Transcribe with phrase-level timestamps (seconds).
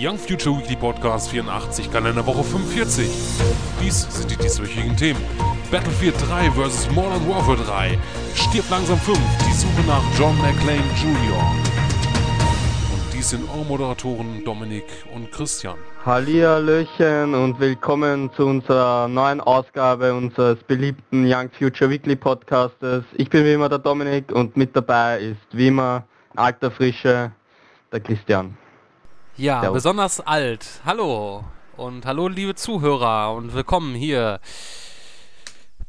[0.00, 3.10] Young Future Weekly Podcast 84, Kalenderwoche 45.
[3.82, 5.20] Dies sind die dieswöchigen Themen.
[5.72, 6.88] Battlefield 3 vs.
[6.92, 7.98] Modern Warfare 3.
[8.32, 9.18] Stirb langsam 5.
[9.18, 11.42] Die Suche nach John McClane Jr.
[12.94, 15.76] Und dies sind eure Moderatoren Dominik und Christian.
[16.06, 23.02] Hallihallöchen und willkommen zu unserer neuen Ausgabe unseres beliebten Young Future Weekly Podcastes.
[23.14, 26.04] Ich bin wie immer der Dominik und mit dabei ist wie immer
[26.36, 27.32] alter Frische
[27.90, 28.56] der Christian.
[29.38, 29.74] Ja, Servus.
[29.76, 30.66] besonders alt.
[30.84, 31.44] Hallo
[31.76, 34.40] und hallo liebe Zuhörer und willkommen hier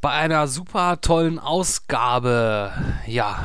[0.01, 2.71] bei einer super tollen Ausgabe.
[3.07, 3.39] Ja,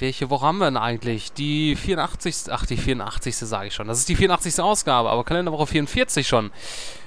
[0.00, 1.32] welche Woche haben wir denn eigentlich?
[1.32, 2.50] Die 84.
[2.50, 3.36] Ach, die 84.
[3.36, 3.86] sage ich schon.
[3.86, 4.58] Das ist die 84.
[4.60, 6.50] Ausgabe, aber Kalenderwoche 44 schon.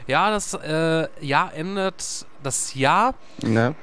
[0.07, 3.75] Ja, das äh, Jahr endet, das Jahr ne.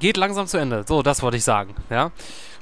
[0.00, 0.84] geht langsam zu Ende.
[0.86, 1.74] So, das wollte ich sagen.
[1.88, 2.10] Ja.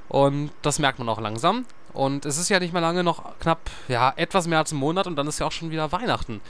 [0.08, 1.66] Und das merkt man auch langsam.
[1.92, 3.58] Und es ist ja nicht mehr lange, noch knapp,
[3.88, 6.40] ja, etwas mehr als ein Monat und dann ist ja auch schon wieder Weihnachten.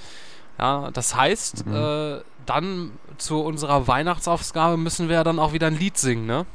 [0.58, 1.74] Ja, das heißt, mhm.
[1.74, 6.46] äh, dann zu unserer Weihnachtsaufgabe müssen wir ja dann auch wieder ein Lied singen, ne?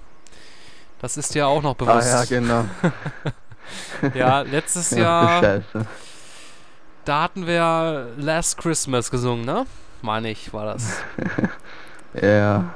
[1.02, 2.08] Das ist ja auch noch bewusst.
[2.14, 2.66] Ah ja, genau.
[4.14, 5.42] ja, letztes Jahr.
[5.42, 5.86] Scheiße.
[7.04, 9.66] Da hatten wir Last Christmas gesungen, ne?
[10.02, 11.02] Meine ich, war das.
[12.22, 12.74] ja.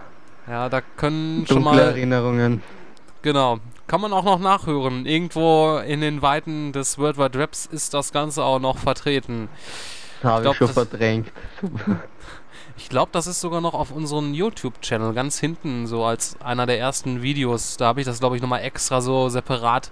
[0.48, 1.80] Ja, da können Dunkle schon mal.
[1.80, 2.64] Erinnerungen.
[3.22, 3.60] Genau.
[3.90, 5.08] Kann man auch noch nachhören.
[5.08, 9.50] Irgendwo in den Weiten des World Wide Raps ist das Ganze auch noch vertreten.
[10.22, 11.32] Habe ich, ich schon verdrängt.
[12.78, 16.78] ich glaube, das ist sogar noch auf unserem YouTube-Channel ganz hinten, so als einer der
[16.78, 17.78] ersten Videos.
[17.78, 19.90] Da habe ich das, glaube ich, nochmal extra so separat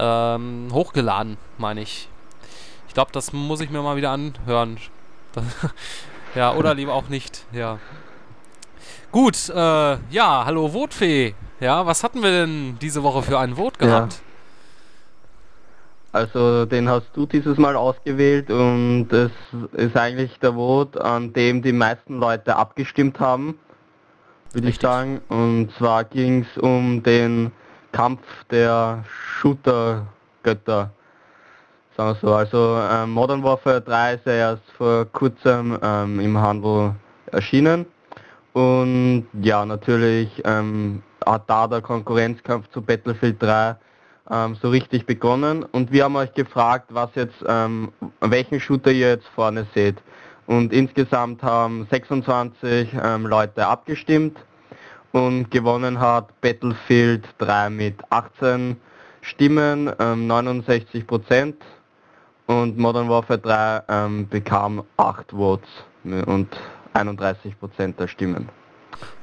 [0.00, 2.08] ähm, hochgeladen, meine ich.
[2.88, 4.78] Ich glaube, das muss ich mir mal wieder anhören.
[6.34, 7.78] ja, oder lieber auch nicht, ja.
[9.12, 11.36] Gut, äh, ja, hallo Votfee.
[11.60, 14.14] Ja, was hatten wir denn diese Woche für einen Vote gehabt?
[14.14, 14.18] Ja.
[16.12, 19.32] Also den hast du dieses Mal ausgewählt und es
[19.72, 23.58] ist eigentlich der Vote, an dem die meisten Leute abgestimmt haben,
[24.52, 25.20] würde ich sagen.
[25.28, 27.50] Und zwar ging es um den
[27.90, 30.90] Kampf der Shooter-Götter.
[31.96, 32.34] Sagen wir so.
[32.34, 36.94] Also ähm, Modern Warfare 3 ist ja erst vor kurzem ähm, im Handel
[37.26, 37.86] erschienen.
[38.52, 43.76] Und ja, natürlich ähm, hat da der Konkurrenzkampf zu Battlefield 3
[44.30, 49.10] ähm, so richtig begonnen und wir haben euch gefragt, was jetzt, ähm, welchen Shooter ihr
[49.10, 49.96] jetzt vorne seht.
[50.46, 54.38] Und insgesamt haben 26 ähm, Leute abgestimmt
[55.12, 58.76] und gewonnen hat Battlefield 3 mit 18
[59.22, 61.56] Stimmen, 69 ähm, Prozent
[62.46, 65.68] und Modern Warfare 3 ähm, bekam 8 Votes
[66.04, 66.48] und
[66.92, 68.48] 31 Prozent der Stimmen.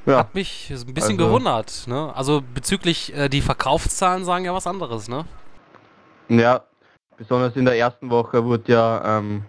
[0.06, 0.20] Ja.
[0.20, 1.84] Hat mich ein bisschen also, gewundert.
[1.88, 2.12] Ne?
[2.16, 5.26] Also bezüglich äh, die Verkaufszahlen sagen ja was anderes, ne?
[6.30, 6.62] Ja,
[7.18, 9.44] besonders in der ersten Woche wurde ja ähm,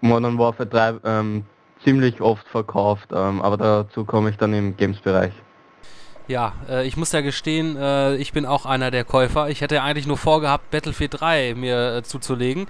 [0.00, 1.44] Modern Warfare 3 ähm,
[1.82, 5.32] ziemlich oft verkauft, ähm, aber dazu komme ich dann im Games-Bereich.
[6.28, 9.48] Ja, äh, ich muss ja gestehen, äh, ich bin auch einer der Käufer.
[9.48, 12.66] Ich hätte eigentlich nur vorgehabt, Battlefield 3 mir äh, zuzulegen,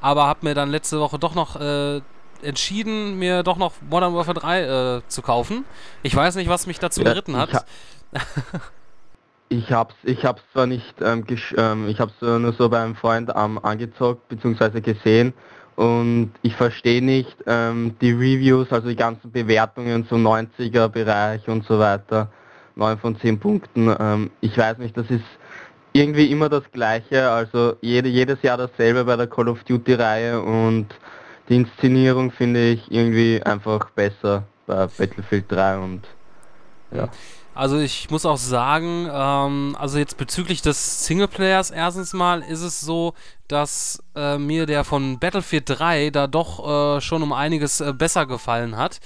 [0.00, 2.00] aber habe mir dann letzte Woche doch noch äh,
[2.44, 5.64] entschieden, mir doch noch Modern Warfare 3 äh, zu kaufen.
[6.02, 7.64] Ich weiß nicht, was mich dazu ja, geritten hat.
[9.50, 11.24] Ich, hab's, ich hab's zwar nicht, ähm,
[11.56, 14.80] ähm, ich hab's nur so beim Freund ähm, angezockt bzw.
[14.80, 15.34] gesehen
[15.76, 21.64] und ich verstehe nicht ähm, die Reviews, also die ganzen Bewertungen zum 90er Bereich und
[21.66, 22.30] so weiter.
[22.76, 23.94] 9 von 10 Punkten.
[23.98, 25.24] Ähm, ich weiß nicht, das ist
[25.92, 30.40] irgendwie immer das gleiche, also jede, jedes Jahr dasselbe bei der Call of Duty Reihe
[30.40, 30.86] und
[31.48, 36.02] die Inszenierung finde ich irgendwie einfach besser bei Battlefield 3 und
[36.90, 37.08] ja.
[37.54, 42.80] Also ich muss auch sagen, ähm, also jetzt bezüglich des Singleplayers erstens mal ist es
[42.80, 43.14] so,
[43.46, 48.26] dass äh, mir der von Battlefield 3 da doch äh, schon um einiges äh, besser
[48.26, 48.98] gefallen hat.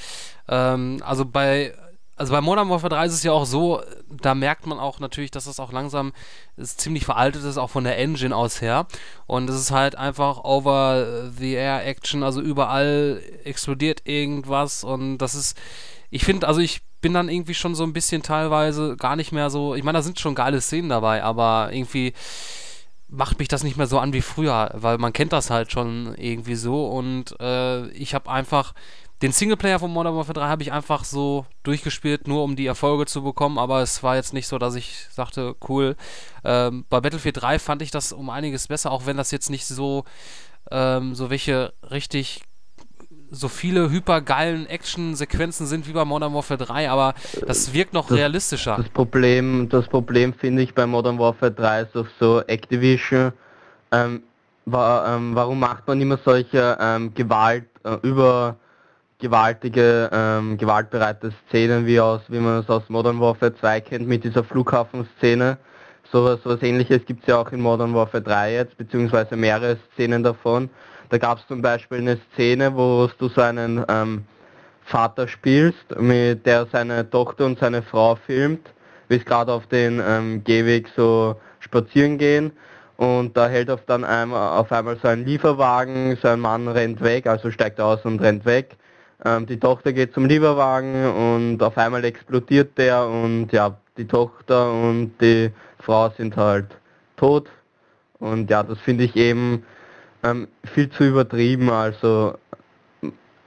[0.49, 1.75] Ähm, also bei
[2.19, 3.81] also bei Modern Warfare 3 ist es ja auch so,
[4.11, 6.13] da merkt man auch natürlich, dass das auch langsam
[6.57, 8.87] ist ziemlich veraltet ist, auch von der Engine aus her.
[9.27, 15.35] Und es ist halt einfach over the air Action, also überall explodiert irgendwas und das
[15.35, 15.57] ist,
[16.11, 19.51] ich finde, also ich bin dann irgendwie schon so ein bisschen teilweise gar nicht mehr
[19.51, 22.13] so, ich meine, da sind schon geile Szenen dabei, aber irgendwie
[23.09, 26.15] macht mich das nicht mehr so an wie früher, weil man kennt das halt schon
[26.17, 28.75] irgendwie so und äh, ich habe einfach
[29.23, 33.07] den Singleplayer von Modern Warfare 3 habe ich einfach so durchgespielt, nur um die Erfolge
[33.07, 35.97] zu bekommen, aber es war jetzt nicht so, dass ich sagte, cool.
[36.45, 39.67] Ähm, bei Battlefield 3 fand ich das um einiges besser, auch wenn das jetzt nicht
[39.67, 40.05] so,
[40.71, 42.43] ähm, so welche richtig
[43.31, 47.15] so viele hypergeilen Action-Sequenzen sind wie bei Modern Warfare 3, aber
[47.47, 48.77] das wirkt noch das, realistischer.
[48.77, 53.33] Das Problem, das Problem finde ich bei Modern Warfare 3 ist auch so Activision
[53.91, 54.23] ähm,
[54.65, 58.57] wa ähm, warum macht man immer solche ähm, Gewalt äh, über
[59.19, 64.25] gewaltige, ähm, gewaltbereite Szenen wie aus, wie man es aus Modern Warfare 2 kennt mit
[64.25, 65.59] dieser Flughafenszene.
[66.11, 70.23] So, was ähnliches gibt es ja auch in Modern Warfare 3 jetzt, beziehungsweise mehrere Szenen
[70.23, 70.71] davon.
[71.11, 74.25] Da gab es zum Beispiel eine Szene, wo du so einen ähm,
[74.83, 78.71] Vater spielst, mit der seine Tochter und seine Frau filmt,
[79.09, 82.53] wie es gerade auf den ähm, Gehweg so spazieren gehen.
[82.97, 87.01] Und da hält auf dann einmal, auf einmal so ein Lieferwagen, so ein Mann rennt
[87.01, 88.77] weg, also steigt aus und rennt weg.
[89.25, 94.73] Ähm, die Tochter geht zum Lieferwagen und auf einmal explodiert der und ja, die Tochter
[94.73, 95.51] und die
[95.81, 96.67] Frau sind halt
[97.17, 97.51] tot.
[98.21, 99.65] Und ja, das finde ich eben
[100.23, 101.71] ähm, viel zu übertrieben.
[101.71, 102.39] Also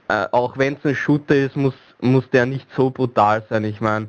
[0.08, 3.64] äh, auch wenn es ein Shooter ist, muss, muss der nicht so brutal sein.
[3.64, 4.08] Ich meine,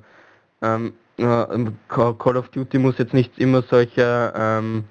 [0.62, 4.86] ähm, äh, Call of Duty muss jetzt nicht immer solche ähm,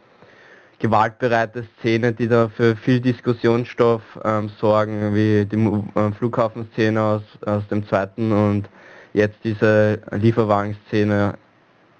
[0.82, 7.62] gewaltbereite Szene, die da für viel Diskussionsstoff ähm, sorgen, wie die äh, Flughafenszene aus, aus
[7.68, 8.68] dem zweiten und
[9.12, 11.34] jetzt diese Lieferwagenszene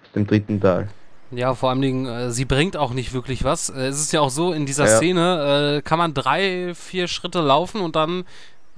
[0.03, 0.89] aus dem dritten Teil.
[1.31, 3.71] Ja, vor allen Dingen, äh, sie bringt auch nicht wirklich was.
[3.71, 4.97] Äh, es ist ja auch so, in dieser ja.
[4.97, 8.25] Szene äh, kann man drei, vier Schritte laufen und dann,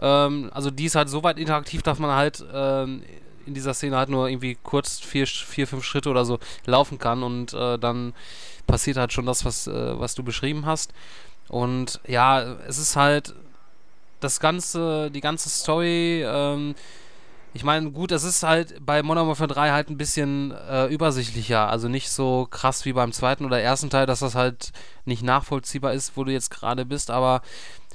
[0.01, 3.03] ähm, also die ist halt so weit interaktiv, dass man halt ähm,
[3.47, 7.23] in dieser Szene halt nur irgendwie kurz vier, vier fünf Schritte oder so laufen kann
[7.23, 8.13] und äh, dann
[8.67, 10.93] passiert halt schon das, was, äh, was du beschrieben hast.
[11.49, 13.35] Und ja, es ist halt
[14.21, 16.75] das ganze, die ganze Story, ähm,
[17.53, 21.69] ich meine, gut, es ist halt bei Modern Warfare 3 halt ein bisschen äh, übersichtlicher,
[21.69, 24.73] also nicht so krass wie beim zweiten oder ersten Teil, dass das halt
[25.05, 27.43] nicht nachvollziehbar ist, wo du jetzt gerade bist, aber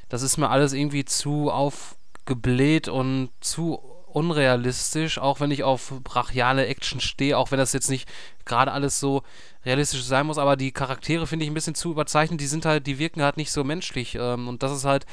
[0.07, 3.81] das ist mir alles irgendwie zu aufgebläht und zu
[4.13, 8.09] unrealistisch, auch wenn ich auf brachiale Action stehe, auch wenn das jetzt nicht
[8.45, 9.23] gerade alles so
[9.65, 12.87] realistisch sein muss, aber die Charaktere finde ich ein bisschen zu überzeichnet, die sind halt,
[12.87, 15.05] die wirken halt nicht so menschlich ähm, und das ist halt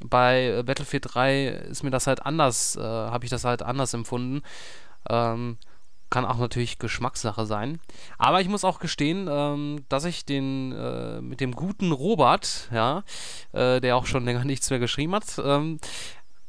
[0.00, 4.42] bei Battlefield 3 ist mir das halt anders, äh, habe ich das halt anders empfunden.
[5.10, 5.58] Ähm,
[6.10, 7.80] kann auch natürlich Geschmackssache sein.
[8.16, 13.02] Aber ich muss auch gestehen, ähm, dass ich den äh, mit dem guten Robert, ja,
[13.52, 15.78] äh, der auch schon länger nichts mehr geschrieben hat, ähm,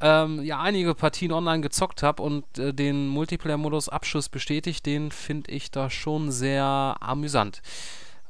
[0.01, 5.51] ähm, ja einige Partien online gezockt habe und äh, den Multiplayer-Modus Abschuss bestätigt, den finde
[5.51, 7.61] ich da schon sehr amüsant.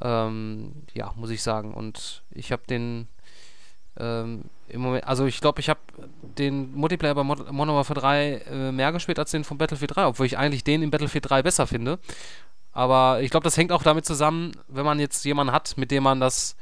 [0.01, 1.73] Ähm, ja, muss ich sagen.
[1.73, 3.07] Und ich habe den
[3.97, 5.79] ähm, im Moment, also ich glaube, ich habe
[6.21, 10.05] den Multiplayer bei Mod Modern Warfare 3 äh, mehr gespielt als den von Battlefield 3,
[10.07, 11.99] obwohl ich eigentlich den in Battlefield 3 besser finde.
[12.71, 16.03] Aber ich glaube, das hängt auch damit zusammen, wenn man jetzt jemanden hat, mit dem
[16.03, 16.55] man das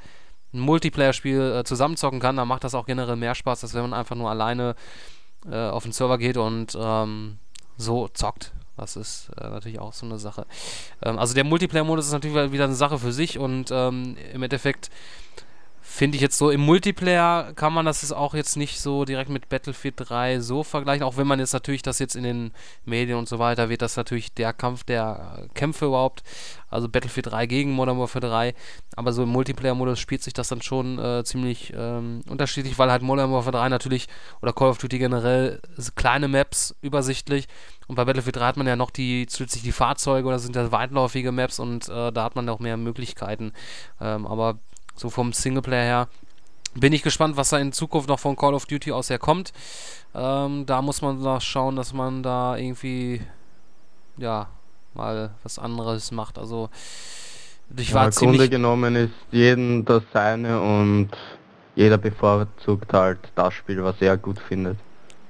[0.53, 3.93] ein Multiplayer-Spiel äh, zusammenzocken kann, dann macht das auch generell mehr Spaß, als wenn man
[3.93, 4.75] einfach nur alleine
[5.49, 7.37] äh, auf den Server geht und ähm,
[7.77, 8.53] so zockt.
[8.77, 10.45] Das ist äh, natürlich auch so eine Sache.
[11.01, 14.89] Ähm, also der Multiplayer-Modus ist natürlich wieder eine Sache für sich und ähm, im Endeffekt
[15.97, 19.49] finde ich jetzt so im Multiplayer kann man das auch jetzt nicht so direkt mit
[19.49, 22.51] Battlefield 3 so vergleichen, auch wenn man jetzt natürlich das jetzt in den
[22.85, 26.21] Medien und so weiter wird das natürlich der Kampf der Kämpfe überhaupt,
[26.69, 28.53] also Battlefield 3 gegen Modern Warfare 3,
[28.95, 33.01] aber so im Multiplayer-Modus spielt sich das dann schon äh, ziemlich ähm, unterschiedlich, weil halt
[33.01, 34.07] Modern Warfare 3 natürlich
[34.43, 35.59] oder Call of Duty generell
[35.95, 37.47] kleine Maps übersichtlich
[37.87, 40.71] und bei Battlefield 3 hat man ja noch die zusätzlich die Fahrzeuge oder sind ja
[40.71, 43.51] weitläufige Maps und äh, da hat man auch mehr Möglichkeiten,
[43.99, 44.59] ähm, aber
[44.97, 46.07] so vom Singleplayer her.
[46.75, 49.51] Bin ich gespannt, was da in Zukunft noch von Call of Duty aus her kommt.
[50.13, 53.21] Ähm, da muss man noch schauen, dass man da irgendwie,
[54.17, 54.47] ja,
[54.93, 56.37] mal was anderes macht.
[56.37, 56.69] Also,
[57.75, 58.39] ich war ja, ziemlich...
[58.39, 61.09] Grunde genommen ist jeden das seine und
[61.75, 64.77] jeder bevorzugt halt das Spiel, was er gut findet.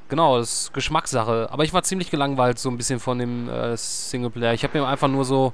[0.09, 1.49] Genau, das ist Geschmackssache.
[1.51, 4.53] Aber ich war ziemlich gelangweilt so ein bisschen von dem äh, Singleplayer.
[4.53, 5.53] Ich habe mir einfach nur so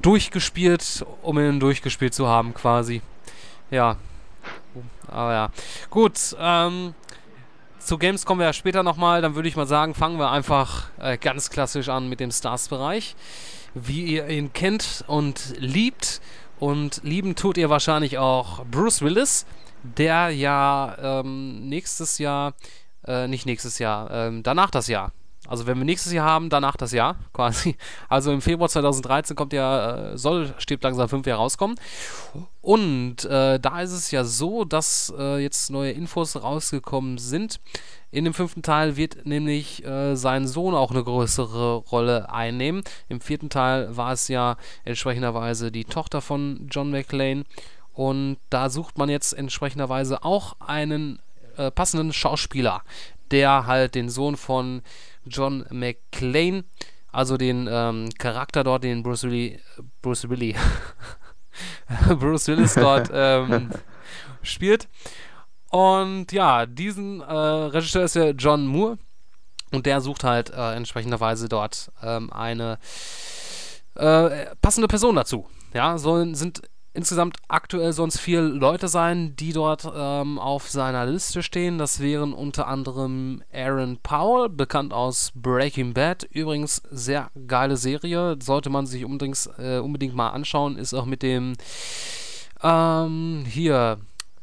[0.00, 3.02] durchgespielt, um ihn durchgespielt zu haben quasi.
[3.70, 3.96] Ja.
[5.08, 5.50] Aber ja.
[5.90, 6.94] Gut, ähm,
[7.78, 9.22] zu Games kommen wir ja später nochmal.
[9.22, 13.16] Dann würde ich mal sagen, fangen wir einfach äh, ganz klassisch an mit dem Stars-Bereich.
[13.74, 16.20] Wie ihr ihn kennt und liebt.
[16.58, 19.46] Und lieben tut ihr wahrscheinlich auch Bruce Willis,
[19.82, 22.54] der ja ähm, nächstes Jahr,
[23.06, 25.12] äh, nicht nächstes Jahr, ähm, danach das Jahr,
[25.46, 27.76] also wenn wir nächstes Jahr haben, danach das Jahr quasi.
[28.08, 31.78] Also im Februar 2013 kommt ja, äh, soll Stirb langsam 5 Jahre rauskommen.
[32.60, 37.60] Und äh, da ist es ja so, dass äh, jetzt neue Infos rausgekommen sind.
[38.10, 42.82] In dem fünften Teil wird nämlich äh, sein Sohn auch eine größere Rolle einnehmen.
[43.08, 47.44] Im vierten Teil war es ja entsprechenderweise die Tochter von John McClane.
[47.92, 51.20] Und da sucht man jetzt entsprechenderweise auch einen
[51.56, 52.82] äh, passenden Schauspieler,
[53.30, 54.82] der halt den Sohn von
[55.28, 56.64] John McClane,
[57.12, 59.60] also den ähm, Charakter dort, den Bruce Willis,
[60.02, 60.56] Bruce Willis,
[62.18, 63.70] Bruce Willis dort ähm,
[64.42, 64.88] spielt.
[65.70, 68.98] Und ja, diesen äh, Regisseur ist ja John Moore.
[69.70, 72.78] Und der sucht halt äh, entsprechenderweise dort ähm, eine
[73.94, 75.46] äh, passende Person dazu.
[75.74, 76.62] Ja, sollen, sind
[76.98, 81.78] insgesamt aktuell sonst vier Leute sein, die dort ähm, auf seiner Liste stehen.
[81.78, 86.24] Das wären unter anderem Aaron Powell, bekannt aus Breaking Bad.
[86.32, 90.76] Übrigens sehr geile Serie, sollte man sich unbedingt, äh, unbedingt mal anschauen.
[90.76, 91.52] Ist auch mit dem
[92.64, 93.98] ähm, hier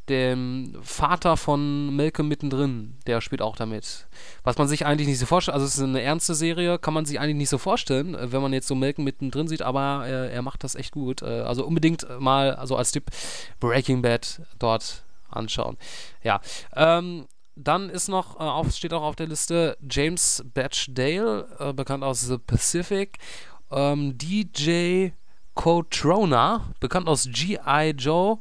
[0.10, 4.08] dem Vater von Malcolm mittendrin, der spielt auch damit.
[4.44, 7.06] Was man sich eigentlich nicht so vorstellt, also es ist eine ernste Serie, kann man
[7.06, 10.34] sich eigentlich nicht so vorstellen, äh, wenn man jetzt so Malcolm mittendrin sieht, aber äh,
[10.34, 11.22] er macht das echt gut.
[11.22, 13.06] Äh, also unbedingt mal, also als Tipp,
[13.60, 15.78] Breaking Bad dort anschauen.
[16.24, 16.40] Ja,
[16.76, 22.04] ähm, dann ist noch, äh, auf, steht auch auf der Liste James Batchdale, äh, bekannt
[22.04, 23.18] aus The Pacific.
[23.72, 25.10] Ähm, DJ
[25.56, 27.92] Cotrona, bekannt aus G.I.
[27.98, 28.40] Joe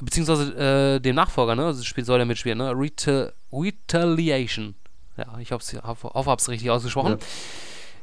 [0.00, 1.66] beziehungsweise äh, dem Nachfolger, ne?
[1.66, 2.72] Also Spiel soll er mitspielen, ne?
[2.72, 4.74] Reta Retaliation.
[5.16, 7.18] Ja, ich hoffe, hoffe hab's richtig ausgesprochen.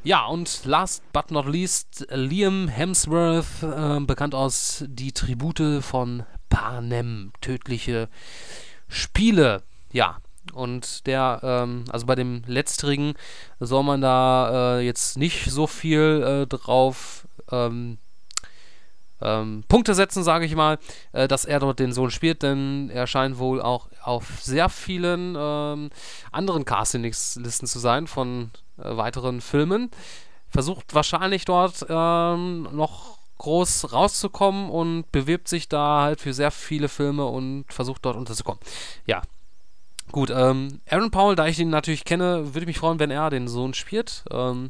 [0.04, 0.18] Ja.
[0.18, 0.26] ja.
[0.28, 8.08] und last but not least, Liam Hemsworth, äh, bekannt aus Die Tribute von Panem, tödliche
[8.88, 9.64] Spiele.
[9.92, 10.20] Ja,
[10.54, 13.14] und der, ähm, also bei dem letzterigen
[13.60, 17.98] soll man da äh, jetzt nicht so viel äh, drauf ähm,
[19.22, 20.80] ähm, Punkte setzen, sage ich mal,
[21.12, 25.36] äh, dass er dort den Sohn spielt, denn er scheint wohl auch auf sehr vielen
[25.38, 25.90] ähm,
[26.32, 29.92] anderen Casting-Listen zu sein von äh, weiteren Filmen.
[30.50, 36.90] Versucht wahrscheinlich dort ähm, noch groß rauszukommen und bewirbt sich da halt für sehr viele
[36.90, 38.60] Filme und versucht dort unterzukommen.
[39.06, 39.22] Ja.
[40.12, 43.30] Gut, ähm, Aaron Paul, da ich ihn natürlich kenne, würde ich mich freuen, wenn er
[43.30, 44.26] den Sohn spielt.
[44.30, 44.70] Ähm,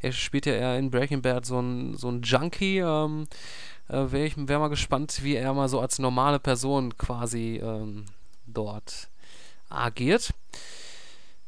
[0.00, 2.78] er spielt ja eher in Breaking Bad so ein, so ein Junkie.
[2.78, 3.28] Ähm,
[3.88, 8.06] äh, wäre ich wär mal gespannt, wie er mal so als normale Person quasi ähm,
[8.46, 9.08] dort
[9.68, 10.32] agiert.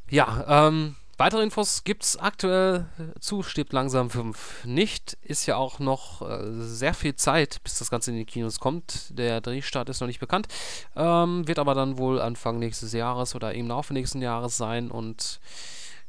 [0.09, 2.87] Ja, ähm, weitere Infos gibt es aktuell
[3.21, 5.17] zu Stirbt langsam 5 nicht.
[5.23, 9.19] Ist ja auch noch äh, sehr viel Zeit, bis das Ganze in die Kinos kommt.
[9.19, 10.49] Der Drehstart ist noch nicht bekannt.
[10.97, 14.91] Ähm, wird aber dann wohl Anfang nächstes Jahres oder im Laufe nächsten Jahres sein.
[14.91, 15.41] Und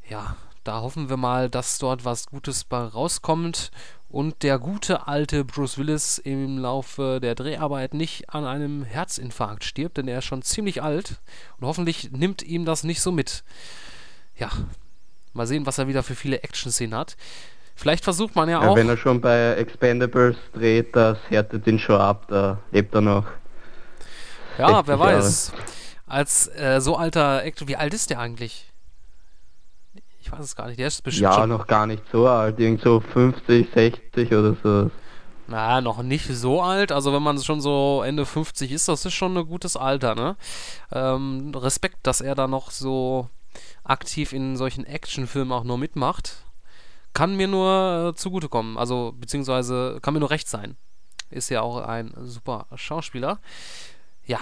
[0.10, 3.72] ja, da hoffen wir mal, dass dort was Gutes rauskommt
[4.16, 9.98] und der gute alte Bruce Willis im Laufe der Dreharbeit nicht an einem Herzinfarkt stirbt,
[9.98, 11.20] denn er ist schon ziemlich alt
[11.60, 13.44] und hoffentlich nimmt ihm das nicht so mit.
[14.38, 14.50] Ja,
[15.34, 17.18] mal sehen, was er wieder für viele Action-Szenen hat.
[17.76, 18.78] Vielleicht versucht man ja, ja auch.
[18.78, 23.26] Wenn er schon bei Expendables dreht, das härtet ihn schon ab, da lebt er noch.
[24.58, 25.52] Ja, wer weiß.
[25.52, 25.64] Jahre.
[26.06, 28.72] Als äh, so alter Action, wie alt ist der eigentlich?
[30.26, 30.80] Ich weiß es gar nicht.
[30.80, 31.32] Der ist bestimmt.
[31.32, 32.60] Ja, noch gar nicht so alt.
[32.60, 34.90] Irgend so 50, 60 oder so.
[35.46, 36.92] Na, noch nicht so alt.
[36.92, 40.36] Also wenn man schon so Ende 50 ist, das ist schon ein gutes Alter, ne?
[40.92, 43.30] Ähm, Respekt, dass er da noch so
[43.84, 46.38] aktiv in solchen Actionfilmen auch nur mitmacht.
[47.14, 48.80] Kann mir nur äh, zugutekommen.
[48.80, 50.76] Also, beziehungsweise kann mir nur recht sein.
[51.30, 53.40] Ist ja auch ein super Schauspieler.
[54.26, 54.40] Ja,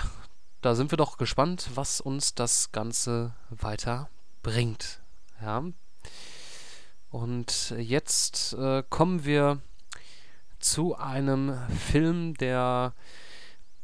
[0.62, 4.08] da sind wir doch gespannt, was uns das Ganze weiter
[4.44, 5.03] bringt.
[5.44, 5.64] Ja.
[7.10, 9.60] Und jetzt äh, kommen wir
[10.60, 12.94] zu einem Film, der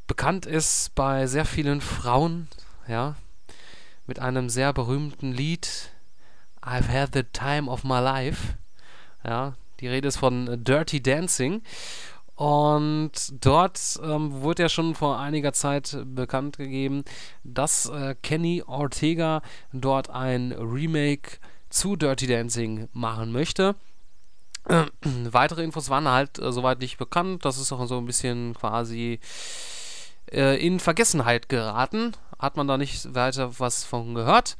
[0.07, 2.47] bekannt ist bei sehr vielen Frauen,
[2.87, 3.15] ja,
[4.07, 5.91] mit einem sehr berühmten Lied
[6.61, 8.55] I've had the time of my life.
[9.25, 11.61] Ja, die Rede ist von Dirty Dancing.
[12.39, 13.11] Und
[13.45, 17.03] dort ähm, wurde ja schon vor einiger Zeit bekannt gegeben,
[17.43, 19.41] dass äh, Kenny Ortega
[19.73, 21.39] dort ein Remake
[21.69, 23.75] zu Dirty Dancing machen möchte.
[24.67, 24.85] Äh,
[25.31, 27.45] weitere Infos waren halt äh, soweit nicht bekannt.
[27.45, 29.19] Das ist auch so ein bisschen quasi
[30.31, 32.13] äh, in Vergessenheit geraten.
[32.37, 34.57] Hat man da nicht weiter was von gehört.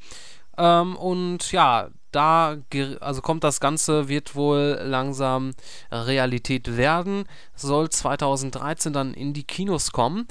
[0.58, 2.58] Ähm, und ja, da
[3.00, 5.54] also kommt das Ganze, wird wohl langsam
[5.92, 7.26] Realität werden.
[7.56, 10.28] Soll 2013 dann in die Kinos kommen.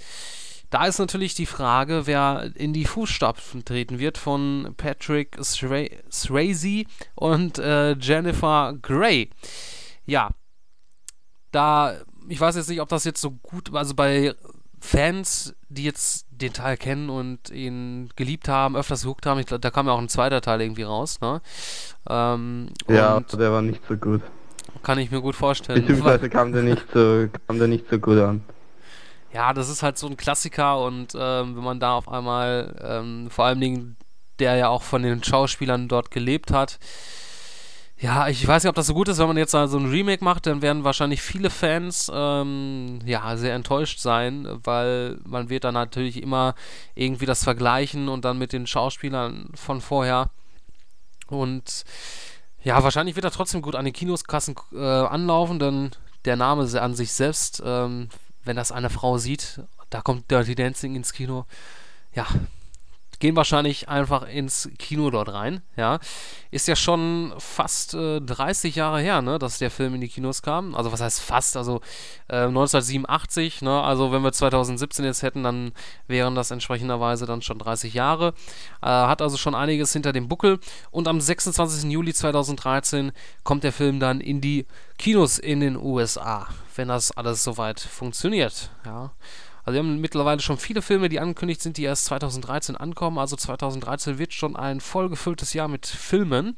[0.70, 6.84] Da ist natürlich die Frage, wer in die Fußstapfen treten wird von Patrick Swayze
[7.14, 9.30] und äh, Jennifer Grey.
[10.04, 10.30] Ja,
[11.52, 11.94] da,
[12.28, 14.34] ich weiß jetzt nicht, ob das jetzt so gut, also bei
[14.80, 19.70] Fans, die jetzt den Teil kennen und ihn geliebt haben, öfters geguckt haben, ich da
[19.70, 21.40] kam ja auch ein zweiter Teil irgendwie raus, ne?
[22.08, 24.22] Ähm, ja, der war nicht so gut.
[24.82, 25.80] Kann ich mir gut vorstellen.
[25.80, 28.44] Beziehungsweise kam der nicht so, kam der nicht so gut an.
[29.32, 33.30] Ja, das ist halt so ein Klassiker und ähm, wenn man da auf einmal, ähm,
[33.30, 33.96] vor allen Dingen,
[34.38, 36.78] der ja auch von den Schauspielern dort gelebt hat,
[38.00, 40.22] Ja, ich weiß nicht, ob das so gut ist, wenn man jetzt so ein Remake
[40.22, 45.74] macht, dann werden wahrscheinlich viele Fans ähm, ja sehr enttäuscht sein, weil man wird dann
[45.74, 46.54] natürlich immer
[46.94, 50.30] irgendwie das vergleichen und dann mit den Schauspielern von vorher.
[51.26, 51.84] Und
[52.62, 55.90] ja, wahrscheinlich wird er trotzdem gut an den Kinoskassen äh, anlaufen, denn
[56.24, 58.08] der Name an sich selbst, ähm,
[58.44, 61.46] wenn das eine Frau sieht, da kommt Dirty Dancing ins Kino.
[62.14, 62.26] Ja,
[63.18, 65.60] gehen wahrscheinlich einfach ins Kino dort rein.
[65.76, 65.98] Ja,
[66.50, 70.42] ist ja schon fast äh, 30 Jahre her, ne, dass der Film in die Kinos
[70.42, 70.74] kam.
[70.74, 71.56] Also was heißt fast?
[71.56, 71.80] Also
[72.28, 73.62] äh, 1987.
[73.62, 75.72] Ne, also wenn wir 2017 jetzt hätten, dann
[76.06, 78.34] wären das entsprechenderweise dann schon 30 Jahre.
[78.82, 80.58] Äh, hat also schon einiges hinter dem Buckel.
[80.90, 81.90] Und am 26.
[81.90, 84.66] Juli 2013 kommt der Film dann in die
[84.98, 88.70] Kinos in den USA, wenn das alles soweit funktioniert.
[88.84, 89.12] Ja.
[89.68, 93.18] Also wir haben mittlerweile schon viele Filme, die angekündigt sind, die erst 2013 ankommen.
[93.18, 96.56] Also 2013 wird schon ein vollgefülltes Jahr mit Filmen.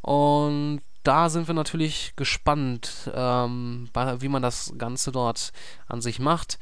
[0.00, 5.52] Und da sind wir natürlich gespannt, ähm, wie man das Ganze dort
[5.86, 6.58] an sich macht.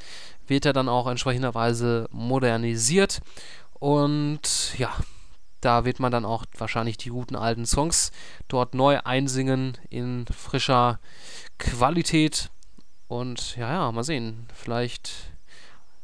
[0.46, 3.22] Wird er dann auch entsprechenderweise modernisiert.
[3.72, 4.94] Und ja,
[5.62, 8.12] da wird man dann auch wahrscheinlich die guten alten Songs
[8.48, 11.00] dort neu einsingen in frischer
[11.56, 12.50] Qualität.
[13.08, 14.46] Und ja, ja, mal sehen.
[14.52, 15.29] Vielleicht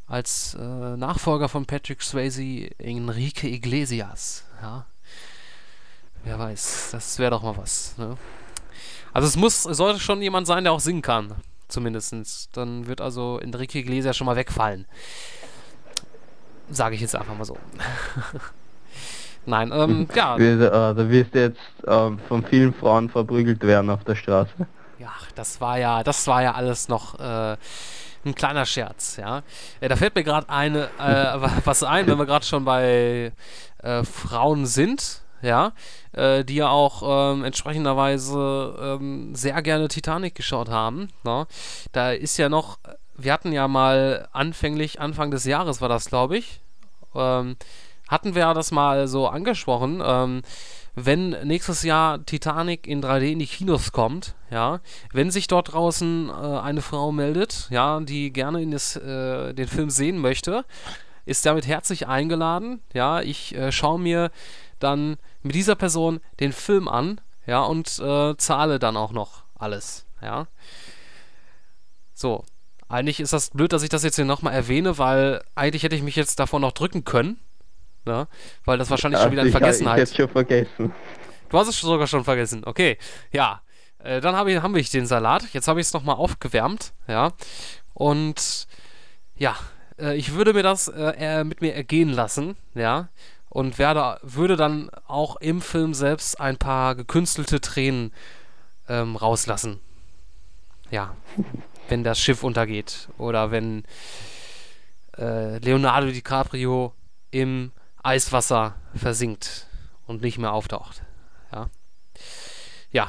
[0.07, 4.45] als äh, Nachfolger von Patrick Swayze Enrique Iglesias.
[4.63, 4.87] Ja.
[6.25, 7.97] Wer weiß, das wäre doch mal was.
[7.99, 8.17] Ne?
[9.13, 11.35] Also es muss, es sollte schon jemand sein, der auch singen kann.
[11.69, 12.49] Zumindestens.
[12.53, 14.87] Dann wird also Enrique Iglesias schon mal wegfallen.
[16.71, 17.57] Sage ich jetzt einfach mal so.
[19.47, 20.37] Nein, ähm, ja.
[20.37, 24.51] Da äh, wirst du jetzt ähm, von vielen Frauen verprügelt werden auf der Straße.
[24.99, 27.57] Ja, das war ja, das war ja alles noch äh,
[28.27, 29.43] ein kleiner Scherz, ja.
[29.81, 33.33] Äh, da fällt mir gerade eine äh, was ein, wenn wir gerade schon bei
[33.83, 35.73] äh, Frauen sind, ja,
[36.13, 41.09] äh, die ja auch ähm, entsprechenderweise ähm, sehr gerne Titanic geschaut haben.
[41.25, 41.47] Ne?
[41.93, 42.79] Da ist ja noch,
[43.17, 46.61] wir hatten ja mal anfänglich, Anfang des Jahres war das, glaube ich,
[47.15, 47.57] ähm,
[48.09, 50.43] hatten wir ja das mal so angesprochen, ähm,
[50.97, 54.81] wenn nächstes Jahr Titanic in 3D in die Kinos kommt, ja,
[55.13, 59.69] wenn sich dort draußen äh, eine Frau meldet, ja, die gerne in das, äh, den
[59.69, 60.65] Film sehen möchte,
[61.27, 64.31] ist damit herzlich eingeladen, ja, ich äh, schaue mir
[64.79, 70.07] dann mit dieser Person den Film an, ja, und äh, zahle dann auch noch alles,
[70.23, 70.47] ja.
[72.15, 72.43] So,
[72.89, 76.03] eigentlich ist das blöd, dass ich das jetzt hier nochmal erwähne, weil eigentlich hätte ich
[76.03, 77.39] mich jetzt davon noch drücken können,
[78.07, 78.29] Ne?
[78.65, 80.03] Weil das wahrscheinlich schon wieder in Vergessenheit.
[80.05, 80.93] Ich, ich schon vergessen.
[81.49, 82.63] Du hast es sogar schon vergessen.
[82.65, 82.99] Okay,
[83.33, 83.61] ja.
[83.99, 85.53] Äh, dann hab ich, haben wir den Salat.
[85.53, 86.93] Jetzt habe ich es nochmal aufgewärmt.
[87.09, 87.33] Ja.
[87.95, 88.67] Und
[89.37, 89.57] ja,
[89.99, 92.57] äh, ich würde mir das äh, mit mir ergehen lassen.
[92.75, 93.09] Ja.
[93.49, 98.13] Und werde, würde dann auch im Film selbst ein paar gekünstelte Tränen
[98.89, 99.81] ähm, rauslassen.
[100.91, 101.17] Ja.
[101.89, 103.09] wenn das Schiff untergeht.
[103.19, 103.85] Oder wenn
[105.19, 106.93] äh, Leonardo DiCaprio
[107.31, 107.73] im
[108.07, 109.67] Eiswasser versinkt
[110.07, 111.03] und nicht mehr auftaucht.
[111.53, 111.71] Ja.
[112.91, 113.09] Ja.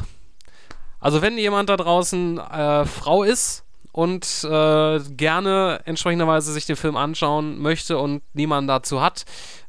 [0.99, 6.97] Also wenn jemand da draußen äh, Frau ist und äh, gerne entsprechenderweise sich den Film
[6.97, 9.25] anschauen möchte und niemanden dazu hat,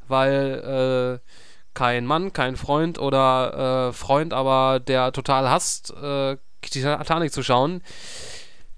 [0.08, 1.28] weil äh,
[1.74, 7.82] kein Mann, kein Freund oder äh, Freund, aber der total hasst, äh, Titanic zu schauen,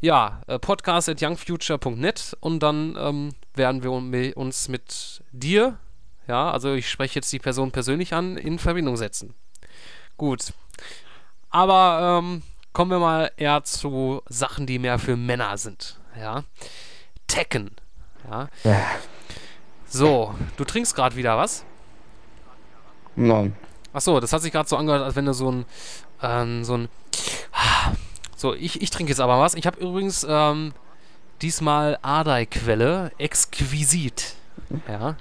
[0.01, 5.79] ja, äh, podcast at youngfuture.net und dann ähm, werden wir uns mit dir
[6.31, 9.35] ja, also ich spreche jetzt die Person persönlich an, in Verbindung setzen.
[10.17, 10.53] Gut.
[11.51, 15.99] Aber ähm, kommen wir mal eher zu Sachen, die mehr für Männer sind.
[16.17, 16.45] Ja.
[17.27, 17.73] Tekken.
[18.31, 18.49] Ja.
[18.63, 18.81] ja.
[19.87, 21.65] So, du trinkst gerade wieder was?
[23.17, 23.57] Nein.
[23.93, 25.65] Achso, das hat sich gerade so angehört, als wenn du so ein,
[26.23, 26.89] ähm, so ein,
[28.37, 29.55] so, ich, ich trinke jetzt aber was.
[29.55, 30.75] Ich habe übrigens ähm,
[31.43, 34.37] diesmal Adai-Quelle, exquisit.
[34.87, 35.17] Ja.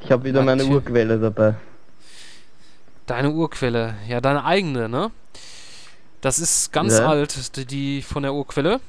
[0.00, 1.54] Ich habe wieder meine Urquelle dabei.
[3.06, 5.10] Deine Urquelle, ja, deine eigene, ne?
[6.20, 7.06] Das ist ganz ja.
[7.08, 8.80] alt, die, die von der Urquelle.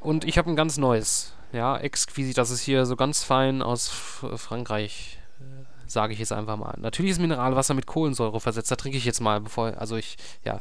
[0.00, 1.32] Und ich habe ein ganz neues.
[1.52, 2.38] Ja, exquisit.
[2.38, 6.76] Das ist hier so ganz fein aus Frankreich, äh, sage ich jetzt einfach mal.
[6.78, 8.70] Natürlich ist Mineralwasser mit Kohlensäure versetzt.
[8.70, 9.76] Da trinke ich jetzt mal, bevor.
[9.78, 10.60] Also ich, ja.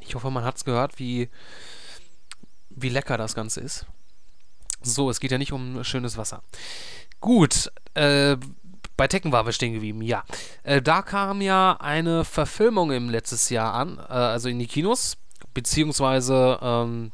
[0.00, 1.28] Ich hoffe, man hat es gehört, wie
[2.76, 3.86] wie lecker das Ganze ist.
[4.82, 6.42] So, es geht ja nicht um schönes Wasser.
[7.20, 8.36] Gut, äh,
[8.96, 10.24] bei Tekken waren wir stehen geblieben, ja.
[10.62, 15.16] Äh, da kam ja eine Verfilmung im letztes Jahr an, äh, also in die Kinos,
[15.54, 17.12] beziehungsweise ähm,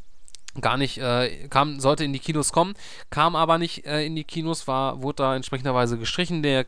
[0.61, 2.75] gar nicht, äh, kam, sollte in die Kinos kommen,
[3.11, 6.65] kam aber nicht äh, in die Kinos, war, wurde da entsprechenderweise gestrichen, der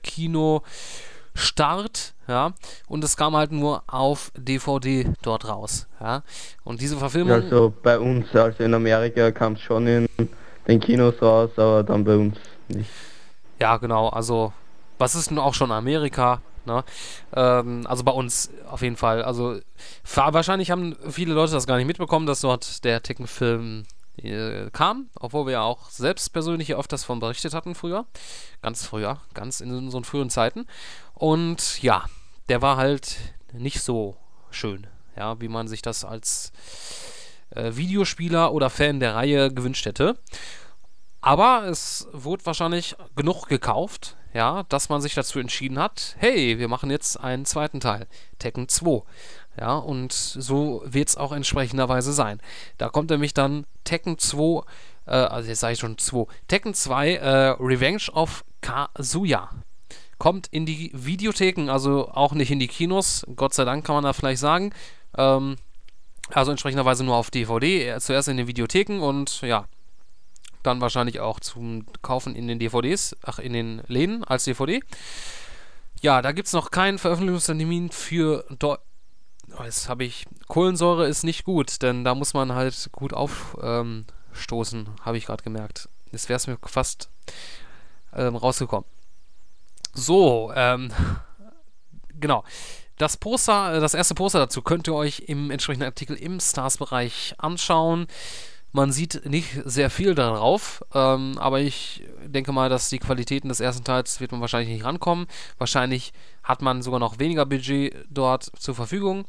[1.34, 2.52] Kinostart, ja,
[2.88, 6.22] und es kam halt nur auf DVD dort raus, ja,
[6.64, 7.32] und diese Verfilmung...
[7.32, 10.08] Also bei uns, also in Amerika kam es schon in
[10.66, 12.36] den Kinos raus, aber dann bei uns
[12.68, 12.90] nicht.
[13.60, 14.52] Ja, genau, also,
[14.98, 16.82] was ist nun auch schon Amerika, Ne?
[17.36, 19.22] Ähm, also bei uns auf jeden Fall.
[19.22, 19.60] Also
[20.14, 23.84] wahrscheinlich haben viele Leute das gar nicht mitbekommen, dass dort der Tekken-Film
[24.16, 28.06] äh, kam, obwohl wir ja auch selbst persönlich öfters davon berichtet hatten früher.
[28.62, 30.66] Ganz früher, ganz in unseren frühen Zeiten.
[31.14, 32.04] Und ja,
[32.48, 33.16] der war halt
[33.52, 34.16] nicht so
[34.50, 36.52] schön, ja, wie man sich das als
[37.50, 40.18] äh, Videospieler oder Fan der Reihe gewünscht hätte.
[41.20, 46.68] Aber es wurde wahrscheinlich genug gekauft, ja, dass man sich dazu entschieden hat, hey, wir
[46.68, 49.02] machen jetzt einen zweiten Teil, Tekken 2.
[49.58, 52.40] Ja, und so wird es auch entsprechenderweise sein.
[52.76, 54.62] Da kommt nämlich dann Tekken 2,
[55.06, 57.28] äh, also jetzt sage ich schon 2, Tekken 2 äh,
[57.60, 59.50] Revenge of Kazuya.
[60.18, 64.04] Kommt in die Videotheken, also auch nicht in die Kinos, Gott sei Dank kann man
[64.04, 64.72] da vielleicht sagen.
[65.16, 65.56] Ähm,
[66.30, 69.66] also entsprechenderweise nur auf DVD, äh, zuerst in den Videotheken und ja,
[70.62, 74.80] dann wahrscheinlich auch zum Kaufen in den DVDs, ach, in den Läden als DVD.
[76.00, 78.78] Ja, da gibt es noch keinen Veröffentlichungstermin für Deu oh,
[79.62, 80.26] Jetzt habe ich.
[80.48, 85.42] Kohlensäure ist nicht gut, denn da muss man halt gut aufstoßen, ähm, habe ich gerade
[85.42, 85.88] gemerkt.
[86.12, 87.10] Jetzt wäre es mir fast
[88.14, 88.88] ähm, rausgekommen.
[89.94, 90.92] So, ähm,
[92.20, 92.44] genau.
[92.98, 97.34] Das Poster, äh, das erste Poster dazu könnt ihr euch im entsprechenden Artikel im Stars-Bereich
[97.38, 98.06] anschauen.
[98.76, 103.60] Man sieht nicht sehr viel darauf, ähm, aber ich denke mal, dass die Qualitäten des
[103.60, 105.28] ersten Teils wird man wahrscheinlich nicht rankommen.
[105.58, 109.26] Wahrscheinlich hat man sogar noch weniger Budget dort zur Verfügung.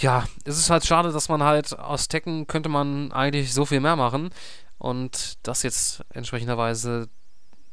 [0.00, 3.80] Ja, es ist halt schade, dass man halt aus Tekken könnte man eigentlich so viel
[3.80, 4.30] mehr machen
[4.78, 7.10] und das jetzt entsprechenderweise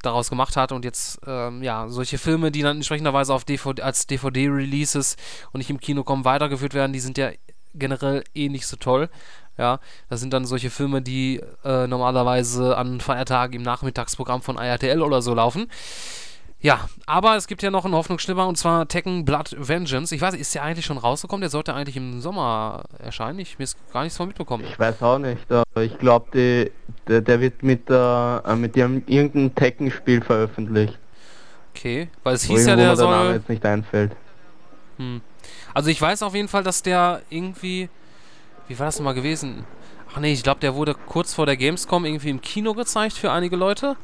[0.02, 4.08] daraus gemacht hat und jetzt ähm, ja solche Filme, die dann entsprechenderweise auf DVD, als
[4.08, 5.16] DVD-Releases
[5.54, 7.32] und nicht im Kino kommen, weitergeführt werden, die sind ja
[7.74, 9.10] generell eh nicht so toll.
[9.58, 15.02] Ja, das sind dann solche Filme, die äh, normalerweise an Feiertagen im Nachmittagsprogramm von IRTL
[15.02, 15.70] oder so laufen.
[16.66, 20.16] Ja, aber es gibt ja noch einen Hoffnungsschimmer und zwar Tekken Blood Vengeance.
[20.16, 21.42] Ich weiß, ist der eigentlich schon rausgekommen?
[21.42, 23.38] Der sollte eigentlich im Sommer erscheinen.
[23.40, 24.66] Ich mir ist gar nichts von mitbekommen.
[24.68, 26.72] Ich weiß auch nicht, aber ich glaube,
[27.08, 30.98] der, der wird mit, der, äh, mit dem irgendeinem Tekken-Spiel veröffentlicht.
[31.76, 33.12] Okay, weil es hieß ja, der, der soll...
[33.12, 34.14] Name jetzt nicht einfällt.
[34.98, 35.22] Hm.
[35.74, 37.90] Also ich weiß auf jeden Fall, dass der irgendwie
[38.68, 39.66] wie war das nochmal gewesen?
[40.14, 43.32] Ach nee, ich glaube, der wurde kurz vor der Gamescom irgendwie im Kino gezeigt für
[43.32, 43.98] einige Leute.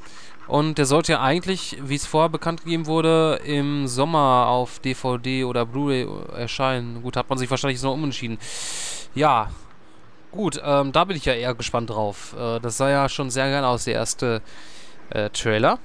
[0.47, 5.45] Und der sollte ja eigentlich, wie es vorher bekannt gegeben wurde, im Sommer auf DVD
[5.45, 7.01] oder Blu-ray erscheinen.
[7.01, 8.37] Gut, hat man sich wahrscheinlich so umentschieden.
[9.15, 9.49] Ja,
[10.31, 12.35] gut, ähm, da bin ich ja eher gespannt drauf.
[12.37, 14.41] Äh, das sah ja schon sehr geil aus, der erste
[15.11, 15.79] äh, Trailer.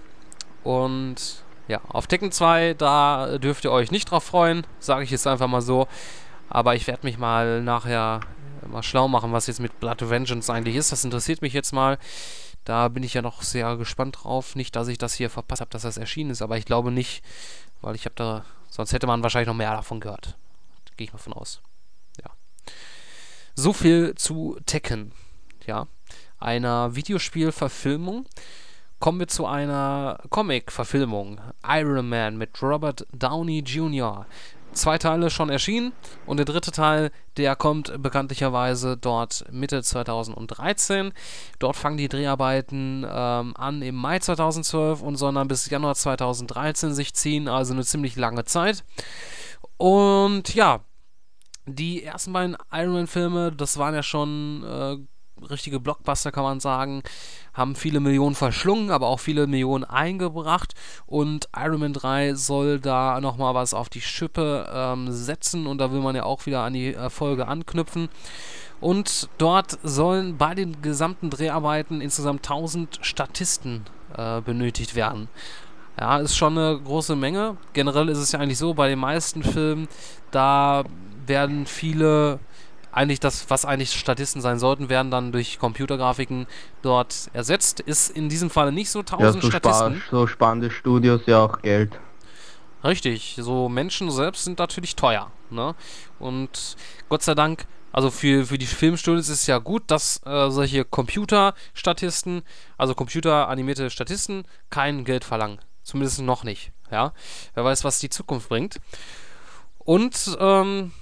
[0.65, 5.27] Und ja, auf Tekken 2, da dürft ihr euch nicht drauf freuen, sage ich jetzt
[5.27, 5.87] einfach mal so.
[6.49, 8.21] Aber ich werde mich mal nachher
[8.67, 10.93] mal schlau machen, was jetzt mit Blood Vengeance eigentlich ist.
[10.93, 11.99] Das interessiert mich jetzt mal.
[12.65, 14.57] Da bin ich ja noch sehr gespannt drauf.
[14.57, 17.23] Nicht, dass ich das hier verpasst habe, dass das erschienen ist, aber ich glaube nicht,
[17.81, 20.37] weil ich habe da, sonst hätte man wahrscheinlich noch mehr davon gehört.
[20.97, 21.61] Gehe ich mal von aus.
[22.21, 22.31] Ja.
[23.55, 25.13] So viel zu Tekken.
[25.67, 25.87] Ja.
[26.39, 28.27] Einer Videospielverfilmung.
[28.99, 31.41] Kommen wir zu einer Comic-Verfilmung.
[31.67, 34.27] Iron Man mit Robert Downey Jr
[34.77, 35.93] zwei Teile schon erschienen
[36.27, 41.13] und der dritte Teil, der kommt bekanntlicherweise dort Mitte 2013.
[41.59, 46.95] Dort fangen die Dreharbeiten ähm, an im Mai 2012 und sollen dann bis Januar 2013
[46.95, 48.85] sich ziehen, also eine ziemlich lange Zeit.
[49.77, 50.81] Und ja,
[51.67, 54.97] die ersten beiden Iron Man-Filme, das waren ja schon äh,
[55.51, 57.03] richtige Blockbuster, kann man sagen.
[57.55, 60.75] Haben viele Millionen verschlungen, aber auch viele Millionen eingebracht.
[61.07, 65.67] Und Iron Man 3 soll da nochmal was auf die Schippe ähm, setzen.
[65.67, 68.09] Und da will man ja auch wieder an die Erfolge anknüpfen.
[68.81, 73.85] Und dort sollen bei den gesamten Dreharbeiten insgesamt 1000 Statisten
[74.17, 75.29] äh, benötigt werden.
[75.99, 77.57] Ja, ist schon eine große Menge.
[77.73, 79.89] Generell ist es ja eigentlich so, bei den meisten Filmen,
[80.31, 80.85] da
[81.27, 82.39] werden viele
[82.97, 86.47] eigentlich das, was eigentlich Statisten sein sollten, werden dann durch Computergrafiken
[86.81, 87.81] dort ersetzt.
[87.81, 90.01] Ist in diesem Falle nicht so 1000 ja, so Statisten.
[90.01, 91.99] Spa so spannende Studios ja auch Geld.
[92.83, 95.31] Richtig, so Menschen selbst sind natürlich teuer.
[95.51, 95.75] Ne?
[96.19, 96.77] Und
[97.09, 100.85] Gott sei Dank, also für, für die Filmstudios ist es ja gut, dass äh, solche
[100.85, 102.43] Computerstatisten,
[102.79, 105.59] also computeranimierte Statisten, kein Geld verlangen.
[105.83, 106.73] Zumindest noch nicht.
[106.91, 107.13] Ja?
[107.55, 108.79] Wer weiß, was die Zukunft bringt.
[109.79, 110.93] Und ähm,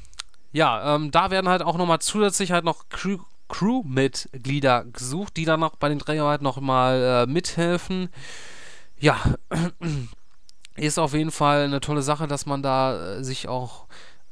[0.54, 5.58] ja, ähm, da werden halt auch nochmal zusätzlich halt noch Crew, Crewmitglieder gesucht, die dann
[5.58, 8.08] noch bei den Dreharbeiten nochmal äh, mithelfen.
[8.96, 9.16] Ja,
[10.76, 13.86] ist auf jeden Fall eine tolle Sache, dass man da äh, sich auch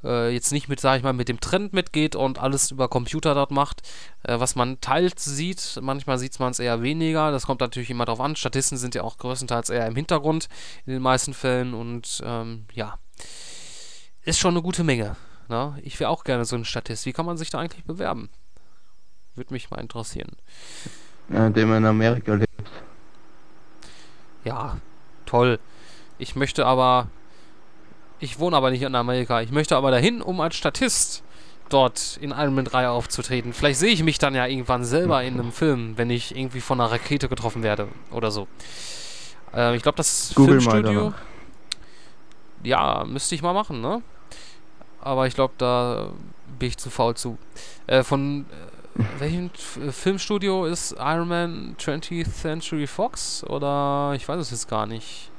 [0.04, 3.34] äh, jetzt nicht mit, sag ich mal, mit dem Trend mitgeht und alles über Computer
[3.34, 3.82] dort macht,
[4.22, 5.80] äh, was man teils sieht.
[5.82, 7.32] Manchmal sieht man es eher weniger.
[7.32, 8.36] Das kommt natürlich immer darauf an.
[8.36, 10.48] Statisten sind ja auch größtenteils eher im Hintergrund
[10.86, 12.96] in den meisten Fällen und ähm, ja,
[14.22, 15.16] ist schon eine gute Menge.
[15.52, 15.78] Ne?
[15.82, 17.04] Ich wäre auch gerne so ein Statist.
[17.04, 18.30] Wie kann man sich da eigentlich bewerben?
[19.34, 20.30] Würde mich mal interessieren.
[21.28, 22.70] Ja, indem man in Amerika lebt.
[24.44, 24.78] Ja,
[25.26, 25.58] toll.
[26.16, 27.08] Ich möchte aber
[28.18, 29.42] ich wohne aber nicht in Amerika.
[29.42, 31.22] Ich möchte aber dahin, um als Statist
[31.68, 33.52] dort in Iron Man 3 aufzutreten.
[33.52, 36.80] Vielleicht sehe ich mich dann ja irgendwann selber in einem Film, wenn ich irgendwie von
[36.80, 38.48] einer Rakete getroffen werde oder so.
[39.54, 41.12] Äh, ich glaube, das Google Filmstudio.
[42.62, 44.00] Ja, müsste ich mal machen, ne?
[45.02, 46.10] Aber ich glaube, da
[46.58, 47.38] bin ich zu faul zu.
[47.86, 48.46] Äh, von
[48.96, 53.44] äh, welchem Filmstudio ist Iron Man 20th Century Fox?
[53.44, 55.30] Oder ich weiß es jetzt gar nicht.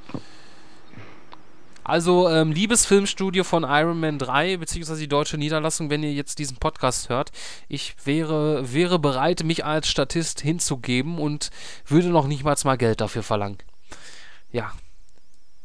[1.86, 6.38] Also, ähm, liebes Filmstudio von Iron Man 3, beziehungsweise die deutsche Niederlassung, wenn ihr jetzt
[6.38, 7.30] diesen Podcast hört,
[7.68, 11.50] ich wäre, wäre bereit, mich als Statist hinzugeben und
[11.86, 13.58] würde noch nicht mal mal Geld dafür verlangen.
[14.50, 14.72] Ja.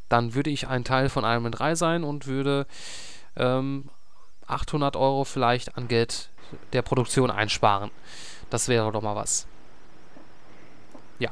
[0.10, 2.66] Dann würde ich ein Teil von Iron Man 3 sein und würde
[3.36, 3.90] ähm,
[4.48, 6.30] 800 Euro vielleicht an Geld
[6.74, 7.92] der Produktion einsparen.
[8.50, 9.48] Das wäre doch mal was.
[11.20, 11.30] Ja.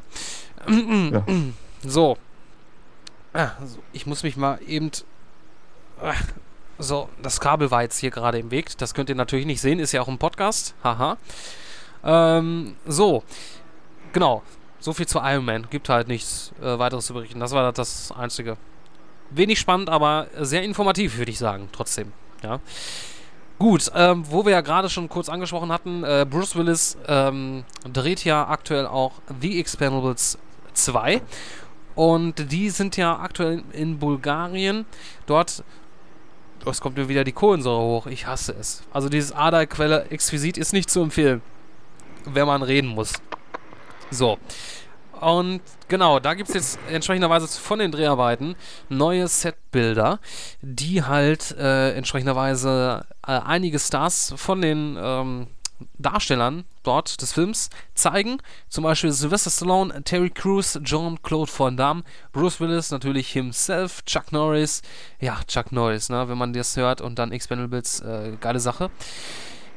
[0.67, 1.23] ja.
[1.83, 2.17] So,
[3.37, 3.51] Ah,
[3.93, 4.89] ich muss mich mal eben.
[6.01, 6.15] Ah,
[6.79, 8.75] so, das Kabel war jetzt hier gerade im Weg.
[8.79, 10.73] Das könnt ihr natürlich nicht sehen, ist ja auch ein Podcast.
[10.83, 11.17] Haha.
[12.03, 13.23] Ähm, so.
[14.11, 14.41] Genau.
[14.79, 15.69] So viel zu Iron Man.
[15.69, 17.39] Gibt halt nichts äh, weiteres zu berichten.
[17.39, 18.57] Das war das Einzige.
[19.29, 21.69] Wenig spannend, aber sehr informativ, würde ich sagen.
[21.71, 22.13] Trotzdem.
[22.43, 22.59] Ja.
[23.59, 28.23] Gut, ähm, wo wir ja gerade schon kurz angesprochen hatten, äh, Bruce Willis ähm, dreht
[28.23, 30.37] ja aktuell auch The Expendables
[30.73, 31.21] 2.
[31.95, 34.85] Und die sind ja aktuell in Bulgarien.
[35.25, 35.63] Dort
[36.65, 38.07] es kommt mir wieder die Kohlensäure hoch.
[38.07, 38.83] Ich hasse es.
[38.91, 41.41] Also dieses Aderquelle exquisit ist nicht zu empfehlen,
[42.25, 43.13] wenn man reden muss.
[44.11, 44.37] So.
[45.21, 48.55] Und genau, da gibt es jetzt entsprechenderweise von den Dreharbeiten
[48.89, 50.19] neue Setbilder,
[50.61, 55.47] die halt äh, entsprechenderweise äh, einige Stars von den ähm,
[55.97, 58.37] Darstellern dort des Films zeigen.
[58.69, 64.31] Zum Beispiel Sylvester Stallone, Terry Crews, John Claude Van Damme, Bruce Willis, natürlich himself, Chuck
[64.31, 64.81] Norris.
[65.19, 68.89] Ja, Chuck Norris, ne, wenn man das hört und dann Expendables, äh, geile Sache.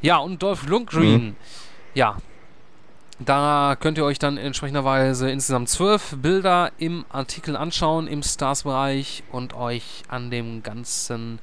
[0.02, 1.24] Ja, und Dolph Lundgren.
[1.24, 1.36] Mhm.
[1.94, 2.16] Ja,
[3.24, 9.54] da könnt ihr euch dann entsprechenderweise insgesamt zwölf Bilder im Artikel anschauen, im Stars-Bereich und
[9.54, 11.38] euch an dem Ganzen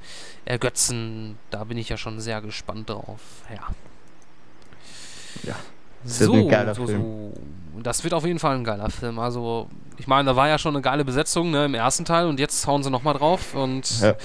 [0.46, 1.38] ergötzen.
[1.52, 3.22] Da bin ich ja schon sehr gespannt drauf.
[3.50, 3.68] Ja.
[5.44, 5.56] Ja.
[6.04, 7.02] Das so, ein geiler so, Film.
[7.02, 7.34] So.
[7.84, 9.20] Das wird auf jeden Fall ein geiler Film.
[9.20, 12.40] Also, ich meine, da war ja schon eine geile Besetzung ne, im ersten Teil und
[12.40, 14.16] jetzt hauen sie nochmal drauf und ja.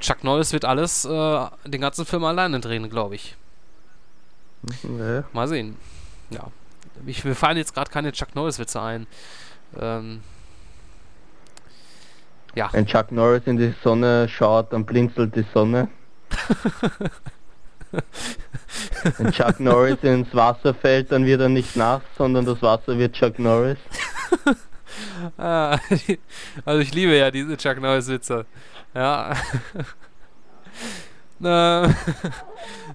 [0.00, 3.36] Chuck Norris wird alles, äh, den ganzen Film alleine drehen, glaube ich.
[4.98, 5.24] Ja.
[5.32, 5.76] Mal sehen.
[6.30, 6.50] Ja.
[7.06, 9.06] Ich, mir fallen jetzt gerade keine Chuck Norris-Witze ein.
[9.78, 10.22] Ähm,
[12.54, 12.68] ja.
[12.72, 15.88] Wenn Chuck Norris in die Sonne schaut, dann blinzelt die Sonne.
[19.18, 23.14] Wenn Chuck Norris ins Wasser fällt, dann wird er nicht nass, sondern das Wasser wird
[23.14, 23.78] Chuck Norris.
[25.38, 25.78] ah,
[26.64, 28.46] also ich liebe ja diese Chuck Norris-Witze.
[28.94, 29.34] Ja.
[31.42, 31.94] ähm,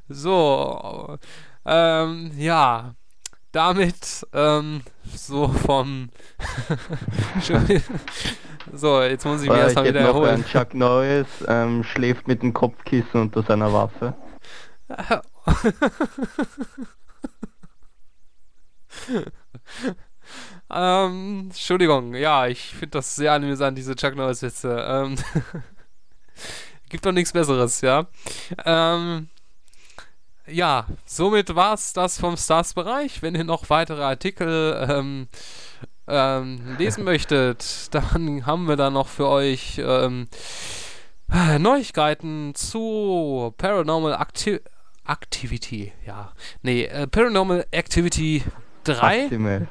[0.08, 1.18] so.
[1.66, 2.96] Ähm, ja.
[3.52, 6.10] Damit ähm, so vom
[8.74, 10.46] so, jetzt muss ich mich erstmal wieder erholen.
[10.46, 14.14] Chuck Norris ähm, schläft mit dem Kopfkissen unter seiner Waffe.
[20.72, 24.86] ähm, Entschuldigung, ja, ich finde das sehr amüsant, diese Chuck Norris-Witze.
[24.88, 25.16] Ähm,
[26.90, 28.08] gibt doch nichts Besseres, ja.
[28.66, 29.30] Ähm,
[30.52, 33.22] ja, somit war es das vom Stars-Bereich.
[33.22, 35.28] Wenn ihr noch weitere Artikel ähm,
[36.08, 40.28] ähm, lesen möchtet, dann haben wir da noch für euch ähm,
[41.60, 44.64] Neuigkeiten zu Paranormal Activity
[45.10, 46.32] Activity, ja.
[46.62, 48.44] Nee, äh, Paranormal Activity
[48.84, 49.24] 3.
[49.24, 49.68] Actimel.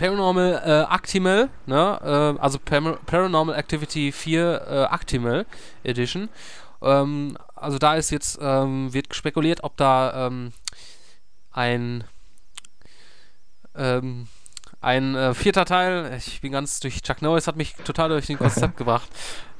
[0.00, 2.34] Paranormal äh, Actimel, ne?
[2.38, 5.46] Äh, also Par Paranormal Activity 4 äh, Actimel
[5.82, 6.28] Edition.
[6.82, 10.52] Ähm, also da ist jetzt, ähm, wird spekuliert, ob da ähm,
[11.50, 12.04] ein
[13.74, 14.28] ähm,
[14.80, 18.36] ein äh, vierter Teil, ich bin ganz durch Chuck Norris hat mich total durch den
[18.36, 19.08] Konzept gebracht,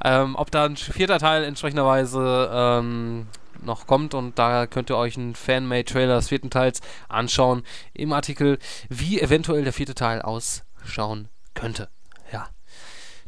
[0.05, 3.29] ähm, ob da ein vierter Teil entsprechenderweise ähm,
[3.63, 7.63] noch kommt und da könnt ihr euch einen Fan-Made-Trailer des vierten Teils anschauen
[7.95, 11.89] im Artikel, wie eventuell der vierte Teil ausschauen könnte.
[12.33, 12.49] Ja,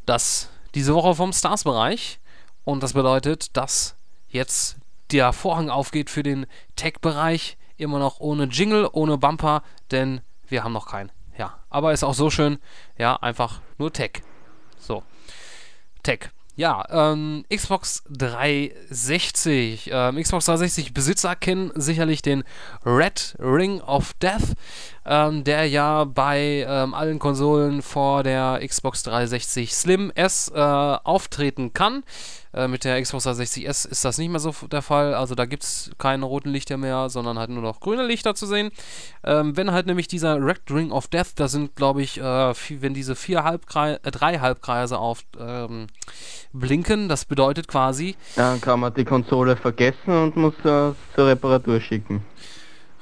[0.05, 2.19] das diese Woche vom Stars-Bereich
[2.65, 3.95] und das bedeutet, dass
[4.35, 4.77] jetzt
[5.11, 10.73] der Vorhang aufgeht für den Tech-Bereich, immer noch ohne Jingle, ohne Bumper, denn wir haben
[10.73, 11.11] noch keinen.
[11.39, 12.59] Ja, aber ist auch so schön,
[12.99, 14.23] ja, einfach nur Tech.
[14.79, 15.03] So,
[16.03, 16.31] Tech.
[16.57, 19.91] Ja, ähm, Xbox 360.
[19.93, 22.45] Ähm, Xbox 360 Besitzer kennen sicherlich den
[22.87, 24.55] Red Ring of Death,
[25.05, 31.73] ähm, der ja bei ähm, allen Konsolen vor der Xbox 360 Slim S äh, auftreten
[31.73, 32.05] kann.
[32.55, 35.15] Äh, mit der Xbox 360S ist das nicht mehr so der Fall.
[35.15, 38.47] Also da gibt es keine roten Lichter mehr, sondern halt nur noch grüne Lichter zu
[38.47, 38.71] sehen.
[39.25, 42.95] Ähm, wenn halt nämlich dieser Red Ring of Death, da sind glaube ich, äh, wenn
[42.95, 45.89] diese vier Halbkreise, äh, drei Halbkreise auf ähm,
[46.53, 48.15] blinken, das bedeutet quasi.
[48.37, 52.23] Dann kann man die Konsole vergessen und muss zur Reparatur schicken.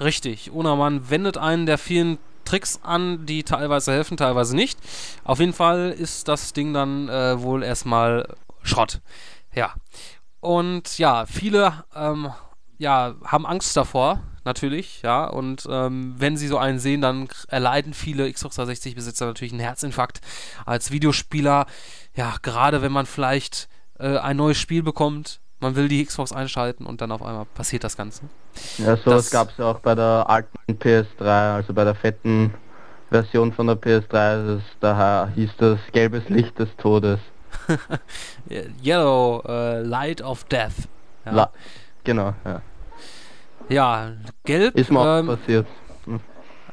[0.01, 0.51] Richtig.
[0.53, 4.79] Oder man wendet einen der vielen Tricks an, die teilweise helfen, teilweise nicht.
[5.25, 8.27] Auf jeden Fall ist das Ding dann äh, wohl erstmal
[8.63, 9.01] Schrott.
[9.55, 9.75] Ja.
[10.41, 12.33] Und ja, viele ähm,
[12.79, 15.25] ja, haben Angst davor, natürlich, ja.
[15.27, 20.21] Und ähm, wenn sie so einen sehen, dann erleiden viele Xbox 360-Besitzer natürlich einen Herzinfarkt
[20.67, 21.67] als Videospieler.
[22.15, 26.87] Ja, gerade wenn man vielleicht äh, ein neues Spiel bekommt, man will die Xbox einschalten
[26.87, 28.23] und dann auf einmal passiert das Ganze.
[28.79, 32.53] Ja, sowas gab es auch bei der alten PS3, also bei der fetten
[33.11, 34.57] Version von der PS3.
[34.57, 37.21] Das, daher hieß das gelbes Licht des Todes.
[38.83, 40.89] Yellow uh, Light of Death.
[41.25, 41.33] Ja.
[41.33, 41.51] La
[42.05, 42.63] genau, ja.
[43.69, 44.13] Ja,
[44.45, 44.77] gelb.
[44.77, 45.67] Ist mir auch ähm, passiert.
[46.05, 46.21] Hm.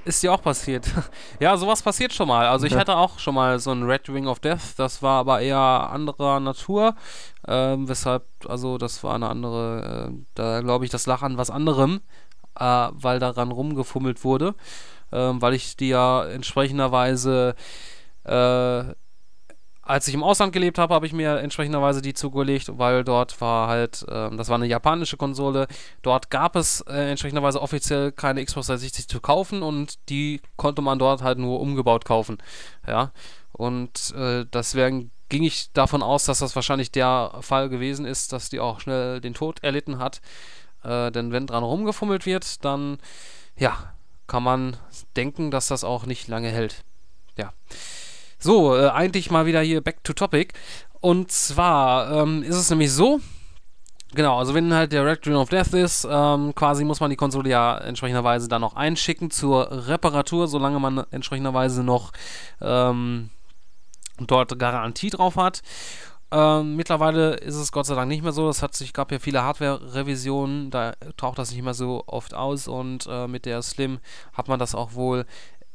[0.06, 0.88] Ist dir auch passiert.
[1.40, 2.48] ja, sowas passiert schon mal.
[2.48, 2.80] Also ich ja.
[2.80, 4.78] hatte auch schon mal so ein Red Ring of Death.
[4.78, 6.96] Das war aber eher anderer Natur.
[7.48, 11.50] Ähm, weshalb, also das war eine andere, äh, da glaube ich, das lag an was
[11.50, 12.02] anderem,
[12.60, 14.56] äh, weil daran rumgefummelt wurde.
[15.12, 17.56] Ähm, weil ich die ja entsprechenderweise
[18.24, 18.84] äh,
[19.90, 23.68] als ich im Ausland gelebt habe, habe ich mir entsprechenderweise die zugelegt, weil dort war
[23.68, 25.68] halt, äh, das war eine japanische Konsole,
[26.04, 31.00] dort gab es äh, entsprechenderweise offiziell keine Xbox 360 zu kaufen und die konnte man
[31.00, 32.38] dort halt nur umgebaut kaufen.
[32.88, 33.12] Ja,
[33.52, 38.50] und äh, deswegen ging ich davon aus, dass das wahrscheinlich der Fall gewesen ist, dass
[38.50, 40.22] die auch schnell den Tod erlitten hat.
[40.84, 43.00] Äh, denn wenn dran rumgefummelt wird, dann,
[43.58, 43.92] ja,
[44.28, 44.78] kann man
[45.16, 46.84] denken, dass das auch nicht lange hält.
[47.38, 47.54] Ja.
[48.40, 50.54] So, äh, eigentlich mal wieder hier back to topic.
[51.02, 53.20] Und zwar ähm, ist es nämlich so,
[54.16, 57.16] Genau, also wenn halt der Red Dream of Death ist, ähm, quasi muss man die
[57.16, 62.12] Konsole ja entsprechenderweise dann noch einschicken zur Reparatur, solange man entsprechenderweise noch
[62.60, 63.30] ähm,
[64.18, 65.62] dort Garantie drauf hat.
[66.32, 68.50] Ähm, mittlerweile ist es Gott sei Dank nicht mehr so.
[68.50, 72.68] Es hat sich, gab ja viele Hardware-Revisionen, da taucht das nicht mehr so oft aus
[72.68, 74.00] und äh, mit der Slim
[74.34, 75.26] hat man das auch wohl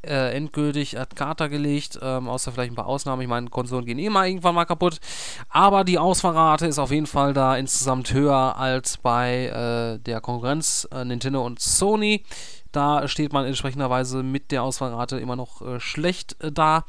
[0.06, 3.22] äh, endgültig ad Carta gelegt, ähm, außer vielleicht ein paar Ausnahmen.
[3.22, 5.00] Ich meine, Konsolen gehen eh mal irgendwann mal kaputt.
[5.48, 10.88] Aber die Ausfahrrate ist auf jeden Fall da insgesamt höher als bei äh, der Konkurrenz
[10.92, 12.24] äh, Nintendo und Sony.
[12.72, 16.84] Da steht man entsprechenderweise mit der Ausfahrrate immer noch äh, schlecht äh, da.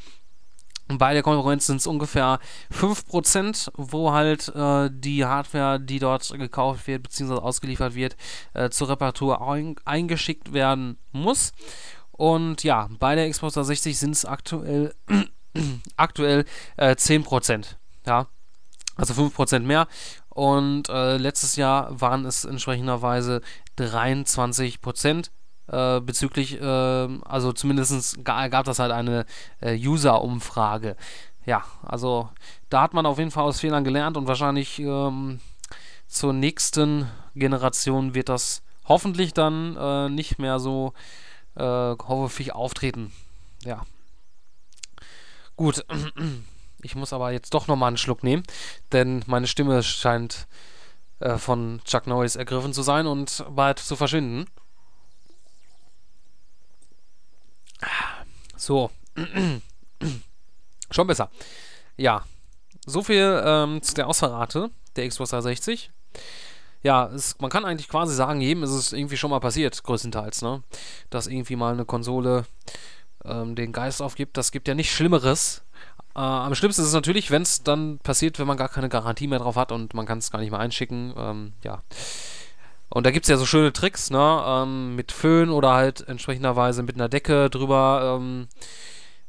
[0.87, 2.39] Bei der Konkurrenz sind es ungefähr
[2.71, 7.33] 5%, wo halt äh, die Hardware, die dort gekauft wird bzw.
[7.33, 8.15] ausgeliefert wird,
[8.53, 11.53] äh, zur Reparatur ein eingeschickt werden muss.
[12.17, 14.93] Und ja, bei der Xbox 360 sind es aktuell,
[15.97, 16.45] aktuell
[16.77, 17.75] äh, 10%.
[18.05, 18.27] Ja,
[18.95, 19.87] also 5% mehr.
[20.29, 23.41] Und äh, letztes Jahr waren es entsprechenderweise
[23.77, 25.29] 23%.
[25.67, 26.65] Äh, bezüglich, äh,
[27.25, 29.25] also zumindest gab das halt eine
[29.61, 30.95] äh, User-Umfrage.
[31.45, 32.29] Ja, also
[32.69, 35.39] da hat man auf jeden Fall aus Fehlern gelernt und wahrscheinlich ähm,
[36.07, 40.93] zur nächsten Generation wird das hoffentlich dann äh, nicht mehr so
[41.55, 43.11] äh, häufig auftreten.
[43.63, 43.85] Ja.
[45.55, 45.85] Gut.
[46.81, 48.43] Ich muss aber jetzt doch nochmal einen Schluck nehmen,
[48.91, 50.45] denn meine Stimme scheint
[51.19, 54.45] äh, von Chuck Norris ergriffen zu sein und bald zu verschwinden.
[58.55, 58.91] So.
[60.91, 61.31] Schon besser.
[61.97, 62.23] Ja.
[62.85, 65.91] So viel ähm, zu der Ausverrate der Xbox 360
[66.85, 70.43] ja, es, man kann eigentlich quasi sagen, jedem ist es irgendwie schon mal passiert, größtenteils,
[70.43, 70.61] ne?
[71.09, 72.45] Dass irgendwie mal eine Konsole
[73.25, 74.37] ähm, den Geist aufgibt.
[74.37, 75.63] Das gibt ja nichts Schlimmeres.
[76.15, 79.25] Äh, am schlimmsten ist es natürlich, wenn es dann passiert, wenn man gar keine Garantie
[79.25, 81.15] mehr drauf hat und man kann es gar nicht mehr einschicken.
[81.17, 81.81] Ähm, ja.
[82.89, 84.43] Und da gibt es ja so schöne Tricks, ne?
[84.45, 88.47] Ähm, mit Föhn oder halt entsprechenderweise mit einer Decke drüber ähm,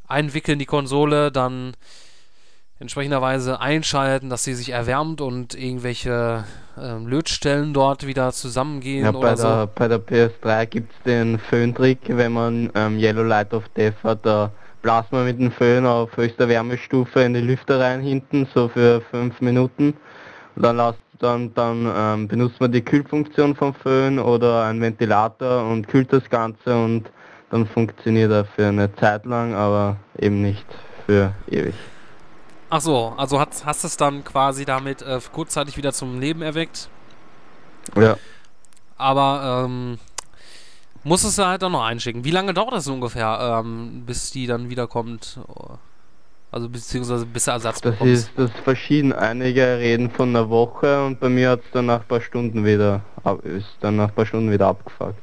[0.06, 1.74] einwickeln die Konsole, dann
[2.78, 6.44] entsprechenderweise einschalten, dass sie sich erwärmt und irgendwelche
[6.78, 9.48] ähm, Lötstellen dort wieder zusammengehen Ja, oder bei, so.
[9.48, 14.02] der, bei der PS3 gibt es den Föhntrick, wenn man ähm, Yellow Light of Death
[14.04, 14.50] hat, da
[14.82, 19.00] blast man mit dem Föhn auf höchster Wärmestufe in die Lüfter rein hinten, so für
[19.10, 19.94] 5 Minuten.
[20.54, 25.66] Und dann, lasst, dann, dann ähm, benutzt man die Kühlfunktion vom Föhn oder einen Ventilator
[25.66, 27.10] und kühlt das Ganze und
[27.50, 30.66] dann funktioniert er für eine Zeit lang, aber eben nicht
[31.06, 31.74] für ewig.
[32.76, 36.90] Ach so, also hast, hast es dann quasi damit äh, kurzzeitig wieder zum Leben erweckt,
[37.98, 38.18] Ja,
[38.98, 39.98] aber ähm,
[41.02, 42.22] muss es halt dann noch einschicken.
[42.24, 45.40] Wie lange dauert das ungefähr, ähm, bis die dann wiederkommt?
[46.50, 48.12] Also beziehungsweise bis du Ersatz das bekommst.
[48.12, 49.14] ist das ist verschieden.
[49.14, 52.66] Einige reden von einer Woche und bei mir hat es dann nach ein paar Stunden
[52.66, 53.00] wieder
[53.42, 55.18] ist dann nach ein paar Stunden wieder abgefuckt.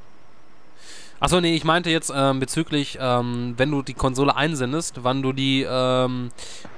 [1.19, 5.31] Achso, nee, ich meinte jetzt ähm, bezüglich, ähm, wenn du die Konsole einsendest, wann du
[5.31, 6.31] die ähm,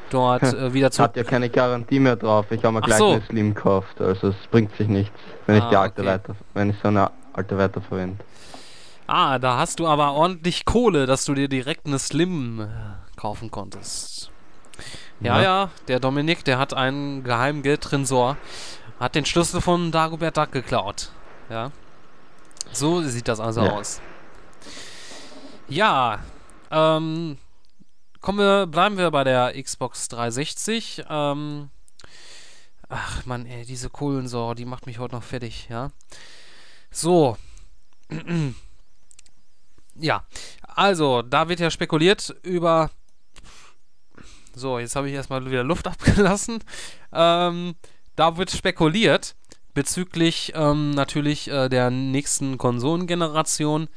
[0.10, 1.10] dort äh, wieder zurück...
[1.10, 2.46] Hat ja keine Garantie mehr drauf.
[2.52, 3.12] Ich habe mir Ach gleich so.
[3.14, 6.10] eine Slim gekauft, also es bringt sich nichts, wenn ich Ah, die alte okay.
[6.12, 8.24] weiter, wenn ich so eine alte weiterverwende.
[9.08, 12.68] Ah, da hast du aber ordentlich Kohle, dass du dir direkt eine Slim äh,
[13.20, 14.32] kaufen konntest.
[15.20, 15.44] Ja, Ja.
[15.44, 18.36] ja, der Dominik, der hat einen geheimen Geldtresor,
[19.00, 21.12] hat den Schlüssel von Dagobert Duck geklaut.
[21.50, 21.72] Ja.
[22.72, 23.72] So sieht das also Ja.
[23.74, 24.02] aus.
[25.68, 26.20] Ja,
[26.72, 27.38] ähm,
[28.26, 31.04] kommen wir, bleiben wir bei der Xbox 360.
[31.08, 31.70] Ähm,
[32.90, 35.92] ach man, ey, diese Kohlensau, die macht mich heute noch fertig, ja.
[36.90, 37.38] So.
[39.96, 40.26] ja,
[40.64, 42.90] also, da wird ja spekuliert über.
[44.56, 46.64] So, jetzt habe ich erstmal wieder Luft abgelassen.
[47.14, 47.76] Ähm,
[48.16, 49.36] da wird spekuliert
[49.76, 53.88] bezüglich ähm, natürlich äh, der nächsten Konsolengeneration.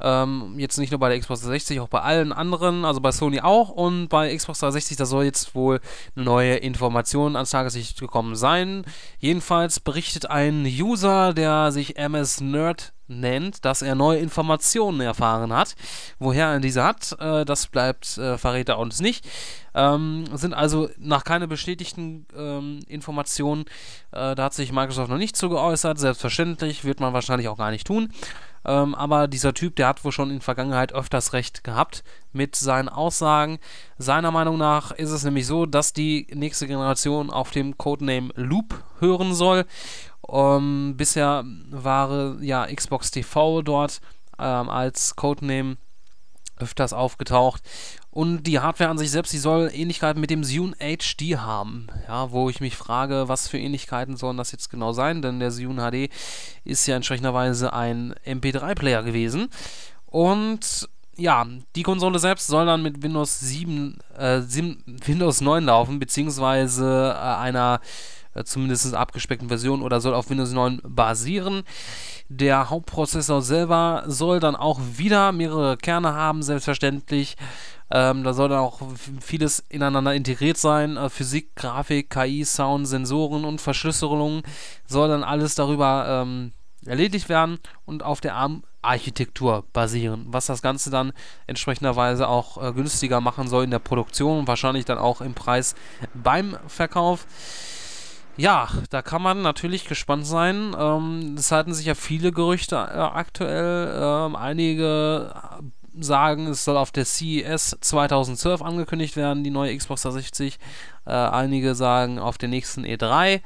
[0.00, 3.40] Ähm, jetzt nicht nur bei der Xbox 360, auch bei allen anderen, also bei Sony
[3.40, 5.80] auch und bei Xbox 360, da soll jetzt wohl
[6.14, 8.84] neue Informationen ans Tageslicht gekommen sein.
[9.18, 15.74] Jedenfalls berichtet ein User, der sich MS Nerd nennt, dass er neue Informationen erfahren hat.
[16.18, 19.26] Woher er diese hat, äh, das bleibt, äh, verrät er uns nicht.
[19.74, 23.64] Ähm, sind also nach keine bestätigten ähm, Informationen.
[24.12, 25.98] Äh, da hat sich Microsoft noch nicht zu geäußert.
[25.98, 28.12] Selbstverständlich wird man wahrscheinlich auch gar nicht tun.
[28.64, 32.88] Ähm, aber dieser Typ, der hat wohl schon in Vergangenheit öfters recht gehabt mit seinen
[32.88, 33.58] Aussagen.
[33.98, 38.82] Seiner Meinung nach ist es nämlich so, dass die nächste Generation auf dem Codename Loop
[39.00, 39.64] hören soll.
[40.28, 44.00] Ähm, bisher war ja Xbox TV dort
[44.38, 45.76] ähm, als Codename
[46.62, 47.62] öfters aufgetaucht.
[48.10, 51.86] Und die Hardware an sich selbst, die soll Ähnlichkeiten mit dem Zune HD haben.
[52.06, 55.22] Ja, wo ich mich frage, was für Ähnlichkeiten sollen das jetzt genau sein?
[55.22, 56.10] Denn der Zune HD
[56.64, 59.48] ist ja entsprechenderweise ein MP3-Player gewesen.
[60.06, 65.98] Und ja, die Konsole selbst soll dann mit Windows 7, äh, 7 Windows 9 laufen,
[65.98, 67.80] beziehungsweise äh, einer
[68.38, 71.62] äh, zumindest abgespeckten Version oder soll auf Windows 9 basieren.
[72.28, 77.36] Der Hauptprozessor selber soll dann auch wieder mehrere Kerne haben, selbstverständlich.
[77.90, 78.80] Ähm, da soll dann auch
[79.20, 80.96] vieles ineinander integriert sein.
[80.96, 84.42] Äh, Physik, Grafik, KI, Sound, Sensoren und Verschlüsselung
[84.86, 86.52] soll dann alles darüber ähm,
[86.84, 91.12] erledigt werden und auf der ARM-Architektur basieren, was das Ganze dann
[91.46, 95.74] entsprechenderweise auch äh, günstiger machen soll in der Produktion und wahrscheinlich dann auch im Preis
[96.14, 97.26] beim Verkauf.
[98.38, 100.74] Ja, da kann man natürlich gespannt sein.
[100.78, 103.92] Ähm, es halten sich ja viele Gerüchte äh, aktuell.
[104.00, 105.34] Ähm, einige
[105.98, 110.58] sagen, es soll auf der CES 2012 angekündigt werden, die neue Xbox 360.
[111.04, 113.40] Äh, einige sagen auf der nächsten E3.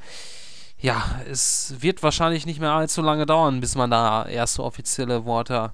[0.77, 5.71] Ja, es wird wahrscheinlich nicht mehr allzu lange dauern, bis man da erste offizielle Worte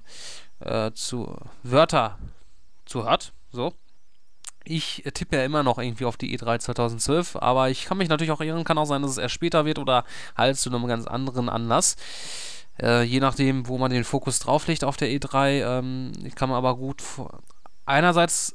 [0.60, 2.18] äh, zu Wörter
[2.86, 3.32] zu hat.
[3.52, 3.74] So.
[4.64, 8.30] Ich tippe ja immer noch irgendwie auf die E3 2012, aber ich kann mich natürlich
[8.30, 10.04] auch irren, kann auch sein, dass es erst später wird oder
[10.36, 11.96] halt zu einem ganz anderen Anlass.
[12.80, 16.58] Äh, je nachdem, wo man den Fokus drauf legt auf der E3, ähm, kann man
[16.58, 17.02] aber gut.
[17.86, 18.54] Einerseits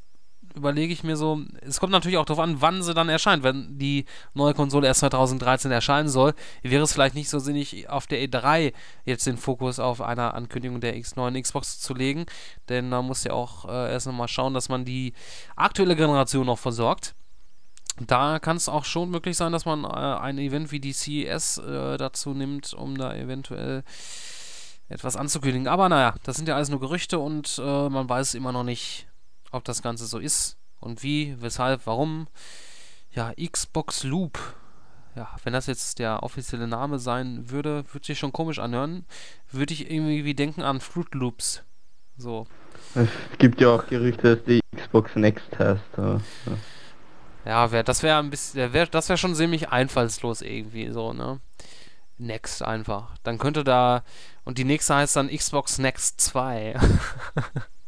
[0.55, 3.43] überlege ich mir so, es kommt natürlich auch darauf an, wann sie dann erscheint.
[3.43, 6.33] Wenn die neue Konsole erst 2013 erscheinen soll,
[6.63, 8.73] wäre es vielleicht nicht so sinnig, auf der E3
[9.05, 12.25] jetzt den Fokus auf einer Ankündigung der X neuen Xbox zu legen.
[12.69, 15.13] Denn man muss ja auch äh, erst nochmal schauen, dass man die
[15.55, 17.15] aktuelle Generation noch versorgt.
[17.99, 21.59] Da kann es auch schon möglich sein, dass man äh, ein Event wie die CES
[21.59, 23.83] äh, dazu nimmt, um da eventuell
[24.89, 25.67] etwas anzukündigen.
[25.67, 29.07] Aber naja, das sind ja alles nur Gerüchte und äh, man weiß immer noch nicht,
[29.55, 32.27] ob das Ganze so ist und wie, weshalb, warum.
[33.11, 34.37] Ja, Xbox Loop.
[35.15, 39.05] Ja, wenn das jetzt der offizielle Name sein würde, würde sich schon komisch anhören.
[39.49, 41.63] Würde ich irgendwie denken an Fruit Loops.
[42.17, 42.47] So.
[42.93, 45.81] Es gibt ja auch Gerüchte, dass die Xbox Next heißt.
[45.97, 46.21] Ja.
[47.45, 51.39] Ja, wär, das wäre ein bisschen, wär, das wäre schon ziemlich einfallslos irgendwie so, ne?
[52.17, 53.15] Next einfach.
[53.23, 54.03] Dann könnte da,
[54.45, 56.75] und die nächste heißt dann Xbox Next 2.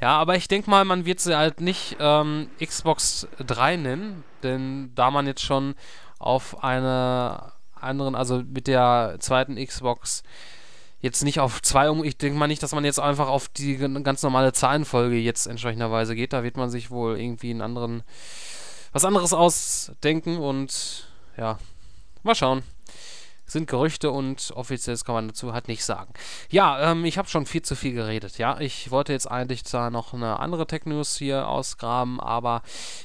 [0.00, 4.92] ja, aber ich denke mal, man wird sie halt nicht ähm, Xbox 3 nennen, denn
[4.94, 5.74] da man jetzt schon
[6.18, 10.22] auf eine anderen, also mit der zweiten Xbox
[11.00, 12.02] jetzt nicht auf zwei um.
[12.02, 16.14] Ich denke mal nicht, dass man jetzt einfach auf die ganz normale Zahlenfolge jetzt entsprechenderweise
[16.14, 16.32] geht.
[16.32, 18.02] Da wird man sich wohl irgendwie einen anderen,
[18.92, 21.58] was anderes ausdenken und ja,
[22.22, 22.62] mal schauen
[23.48, 26.12] sind Gerüchte und offizielles kann man dazu halt nicht sagen.
[26.50, 28.60] Ja, ähm, ich habe schon viel zu viel geredet, ja.
[28.60, 32.62] Ich wollte jetzt eigentlich zwar noch eine andere Tech-News hier ausgraben, aber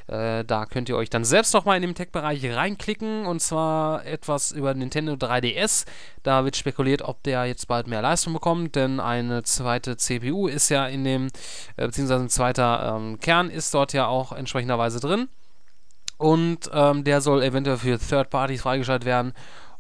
[0.08, 4.06] äh, da könnt ihr euch dann selbst noch mal in den Tech-Bereich reinklicken und zwar
[4.06, 5.86] etwas über Nintendo 3DS.
[6.24, 10.70] Da wird spekuliert, ob der jetzt bald mehr Leistung bekommt, denn eine zweite CPU ist
[10.70, 11.28] ja in dem,
[11.78, 15.30] äh, beziehungsweise ein zweiter ähm, Kern ist dort ja auch entsprechenderweise drin.
[16.18, 19.34] Und ähm, der soll eventuell für Third Parties freigeschaltet werden.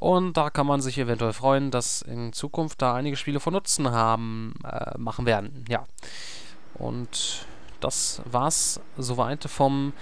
[0.03, 3.89] Und da kann man sich eventuell freuen, dass in Zukunft da einige Spiele von Nutzen
[3.89, 5.63] haben, äh, machen werden.
[5.69, 5.85] Ja.
[6.73, 7.45] Und
[7.79, 9.93] das war's soweit vom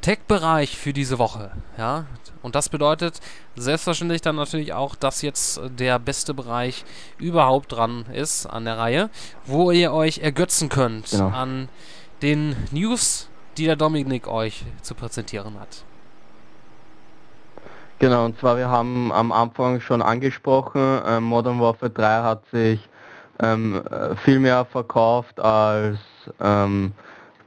[0.00, 1.50] Tech-Bereich für diese Woche.
[1.76, 2.06] Ja.
[2.40, 3.20] Und das bedeutet
[3.54, 6.86] selbstverständlich dann natürlich auch, dass jetzt der beste Bereich
[7.18, 9.10] überhaupt dran ist an der Reihe,
[9.44, 11.28] wo ihr euch ergötzen könnt genau.
[11.28, 11.68] an
[12.22, 13.28] den News,
[13.58, 15.84] die der Dominik euch zu präsentieren hat.
[18.02, 22.80] Genau, und zwar wir haben am Anfang schon angesprochen, äh, Modern Warfare 3 hat sich
[23.40, 26.00] ähm, äh, viel mehr verkauft als
[26.40, 26.90] ähm,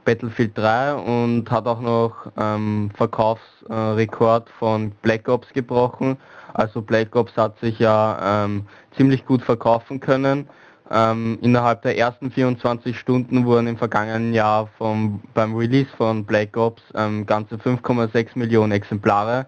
[0.06, 6.16] Battlefield 3 und hat auch noch ähm, Verkaufsrekord von Black Ops gebrochen.
[6.54, 8.64] Also Black Ops hat sich ja ähm,
[8.96, 10.48] ziemlich gut verkaufen können.
[10.90, 16.56] Ähm, innerhalb der ersten 24 Stunden wurden im vergangenen Jahr vom, beim Release von Black
[16.56, 19.44] Ops ähm, ganze 5,6 Millionen Exemplare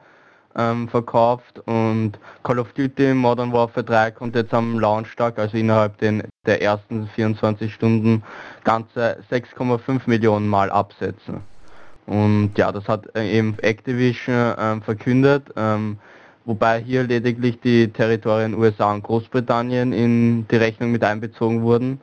[0.58, 5.96] ähm, verkauft und Call of Duty Modern Warfare 3 konnte jetzt am Launchtag, also innerhalb
[5.98, 8.22] den, der ersten 24 Stunden,
[8.64, 11.40] ganze 6,5 Millionen Mal absetzen.
[12.06, 15.98] Und ja, das hat äh, eben Activision ähm, verkündet, ähm,
[16.44, 22.00] wobei hier lediglich die Territorien USA und Großbritannien in die Rechnung mit einbezogen wurden.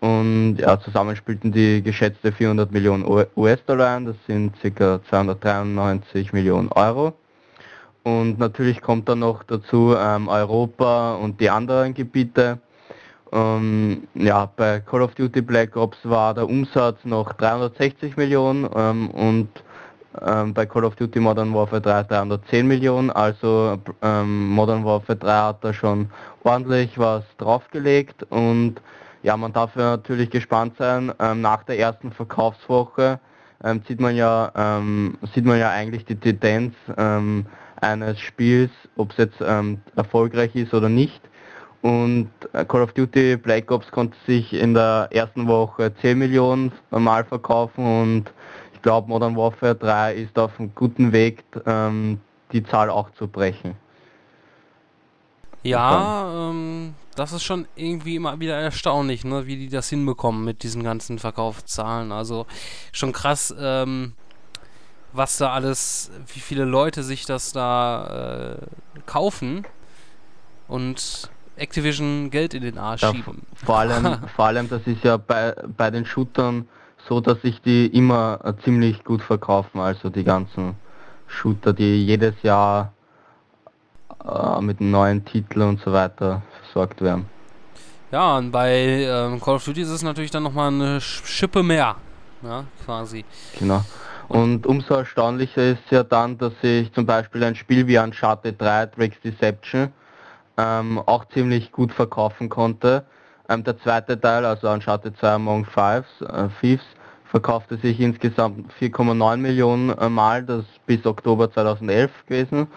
[0.00, 3.04] Und ja, zusammen spielten die geschätzte 400 Millionen
[3.36, 5.00] US-Dollar ein, das sind ca.
[5.08, 7.12] 293 Millionen Euro.
[8.04, 12.58] Und natürlich kommt dann noch dazu ähm, Europa und die anderen Gebiete.
[13.32, 19.08] Ähm, ja, bei Call of Duty Black Ops war der Umsatz noch 360 Millionen ähm,
[19.10, 19.48] und
[20.20, 23.10] ähm, bei Call of Duty Modern Warfare 3 310 Millionen.
[23.10, 26.10] Also ähm, Modern Warfare 3 hat da schon
[26.42, 28.82] ordentlich was draufgelegt und
[29.22, 31.12] ja, man darf ja natürlich gespannt sein.
[31.20, 33.20] Ähm, nach der ersten Verkaufswoche
[33.86, 34.80] sieht man ja
[35.32, 36.74] sieht man ja eigentlich die Tendenz
[37.82, 41.20] eines Spiels, ob es jetzt ähm, erfolgreich ist oder nicht.
[41.82, 46.72] Und äh, Call of Duty Black Ops konnte sich in der ersten Woche 10 Millionen
[46.90, 48.32] Mal verkaufen und
[48.72, 52.20] ich glaube Modern Warfare 3 ist auf einem guten Weg, ähm,
[52.52, 53.74] die Zahl auch zu brechen.
[55.64, 60.62] Ja, ähm, das ist schon irgendwie immer wieder erstaunlich, ne, wie die das hinbekommen mit
[60.62, 62.10] diesen ganzen Verkaufszahlen.
[62.10, 62.46] Also
[62.90, 64.14] schon krass, ähm,
[65.12, 69.66] was da alles, wie viele Leute sich das da äh, kaufen
[70.68, 73.42] und Activision Geld in den Arsch ja, schieben.
[73.54, 76.68] Vor allem, vor allem, das ist ja bei, bei den Shootern
[77.08, 80.76] so, dass sich die immer äh, ziemlich gut verkaufen, also die ganzen
[81.26, 82.92] Shooter, die jedes Jahr
[84.24, 87.26] äh, mit neuen Titel und so weiter versorgt werden.
[88.10, 91.96] Ja, und bei ähm, Call of Duty ist es natürlich dann nochmal eine Schippe mehr,
[92.42, 93.24] ja, quasi.
[93.58, 93.82] Genau.
[94.28, 98.86] Und umso erstaunlicher ist ja dann, dass sich zum Beispiel ein Spiel wie Uncharted 3,
[98.86, 99.92] Drake's Deception,
[100.56, 103.04] ähm, auch ziemlich gut verkaufen konnte.
[103.48, 106.84] Ähm, der zweite Teil, also Uncharted 2 Among Fives, äh, Thieves,
[107.24, 112.68] verkaufte sich insgesamt 4,9 Millionen äh, Mal, das bis Oktober 2011 gewesen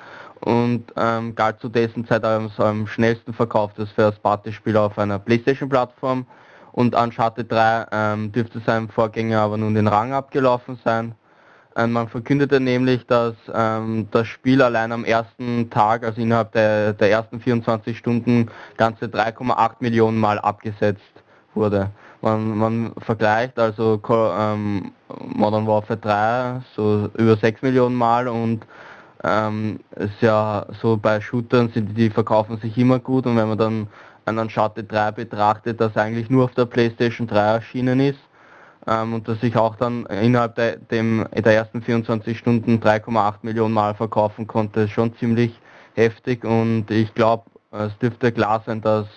[0.42, 6.26] und ähm, galt zu dessen Zeit als am schnellsten verkauftes First-Party-Spiel auf einer Playstation-Plattform
[6.72, 11.16] und Uncharted 3 ähm, dürfte seinem Vorgänger aber nun den Rang abgelaufen sein.
[11.78, 16.94] Ähm, man verkündete nämlich, dass ähm, das Spiel allein am ersten Tag, also innerhalb der,
[16.94, 21.02] der ersten 24 Stunden, ganze 3,8 Millionen Mal abgesetzt
[21.54, 21.90] wurde.
[22.22, 24.92] Man, man vergleicht also ähm,
[25.36, 28.66] Modern Warfare 3 so über 6 Millionen Mal und
[29.24, 33.58] ähm, ist ja so bei Shootern sind die verkaufen sich immer gut und wenn man
[33.58, 33.88] dann
[34.26, 38.20] einen Uncharted 3 betrachtet, das eigentlich nur auf der Playstation 3 erschienen ist,
[38.86, 43.96] und das sich auch dann innerhalb der, dem, der ersten 24 Stunden 3,8 Millionen Mal
[43.96, 45.60] verkaufen konnte, ist schon ziemlich
[45.96, 49.08] heftig und ich glaube, es dürfte klar sein, dass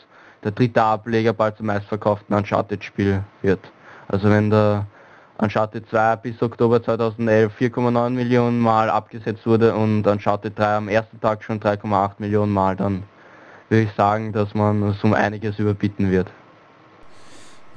[0.43, 3.61] der dritte Ableger bald zum meistverkauften Uncharted-Spiel wird.
[4.09, 4.87] Also wenn der
[5.39, 11.21] Uncharted 2 bis Oktober 2011 4,9 Millionen Mal abgesetzt wurde und Uncharted 3 am ersten
[11.21, 13.03] Tag schon 3,8 Millionen Mal, dann
[13.69, 16.29] würde ich sagen, dass man es um einiges überbieten wird.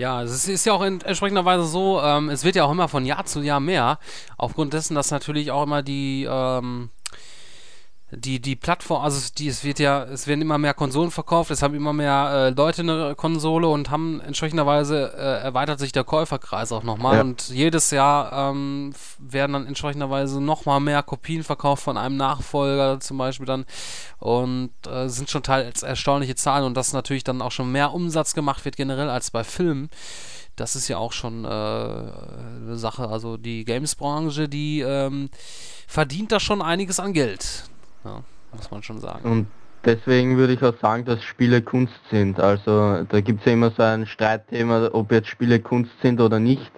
[0.02, 3.06] Ja, es ist ja auch in entsprechenderweise so, ähm, es wird ja auch immer von
[3.06, 4.00] Jahr zu Jahr mehr,
[4.36, 6.90] aufgrund dessen, dass natürlich auch immer die, ähm,
[8.12, 11.62] die, die Plattform, also die, es wird ja, es werden immer mehr Konsolen verkauft, es
[11.62, 16.74] haben immer mehr äh, Leute eine Konsole und haben entsprechenderweise äh, erweitert sich der Käuferkreis
[16.74, 17.22] auch nochmal ja.
[17.22, 23.18] und jedes Jahr ähm, werden dann entsprechenderweise nochmal mehr Kopien verkauft von einem Nachfolger zum
[23.18, 23.66] Beispiel dann
[24.20, 28.34] und äh, sind schon teils erstaunliche Zahlen und dass natürlich dann auch schon mehr Umsatz
[28.34, 29.90] gemacht wird generell als bei Filmen
[30.58, 33.08] das ist ja auch schon äh, eine Sache.
[33.08, 35.30] Also die Games-Branche, die ähm,
[35.88, 37.71] verdient da schon einiges an Geld.
[38.04, 39.30] Ja, muss man schon sagen.
[39.30, 39.48] Und
[39.86, 42.40] deswegen würde ich auch sagen, dass Spiele Kunst sind.
[42.40, 46.40] Also da gibt es ja immer so ein Streitthema, ob jetzt Spiele Kunst sind oder
[46.40, 46.72] nicht.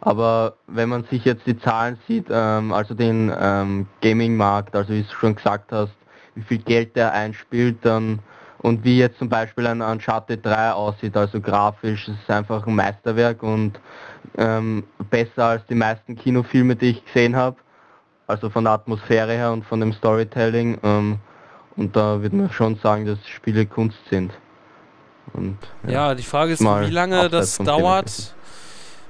[0.00, 5.02] Aber wenn man sich jetzt die Zahlen sieht, ähm, also den ähm, Gaming-Markt, also wie
[5.02, 5.94] du schon gesagt hast,
[6.34, 8.18] wie viel Geld der einspielt, dann
[8.58, 12.74] und wie jetzt zum Beispiel ein Uncharted 3 aussieht, also grafisch, es ist einfach ein
[12.74, 13.78] Meisterwerk und
[14.38, 17.56] ähm, besser als die meisten Kinofilme, die ich gesehen habe
[18.26, 20.78] also von der Atmosphäre her und von dem Storytelling.
[20.82, 21.18] Ähm,
[21.76, 24.32] und da würde man schon sagen, dass Spiele Kunst sind.
[25.32, 28.34] Und, ja, ja, die Frage ist, wie lange das dauert,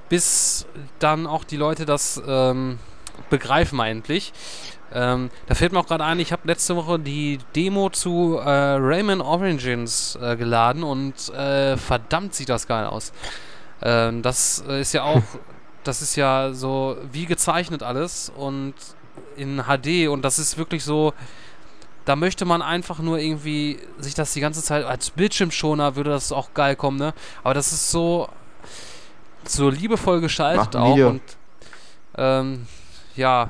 [0.09, 0.65] bis
[0.99, 2.79] dann auch die Leute das ähm,
[3.29, 4.31] begreifen eigentlich.
[4.93, 8.49] Ähm, da fällt mir auch gerade ein, ich habe letzte Woche die Demo zu äh,
[8.49, 13.11] Rayman Origins äh, geladen und äh, verdammt sieht das geil aus.
[13.81, 15.23] Ähm, das ist ja auch,
[15.83, 18.75] das ist ja so wie gezeichnet alles und
[19.35, 21.13] in HD und das ist wirklich so,
[22.05, 26.31] da möchte man einfach nur irgendwie sich das die ganze Zeit als Bildschirmschoner würde das
[26.31, 27.13] auch geil kommen, ne?
[27.43, 28.29] Aber das ist so
[29.45, 31.21] so liebevoll gestaltet auch und
[32.15, 32.67] ähm,
[33.15, 33.49] ja,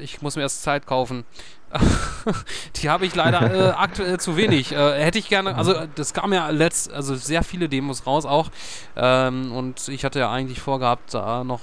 [0.00, 1.24] ich muss mir erst Zeit kaufen.
[2.76, 4.72] die habe ich leider äh, aktuell zu wenig.
[4.72, 8.50] Äh, hätte ich gerne, also das kam ja letzt, also sehr viele Demos raus auch.
[8.96, 11.60] Ähm, und ich hatte ja eigentlich vorgehabt, da noch,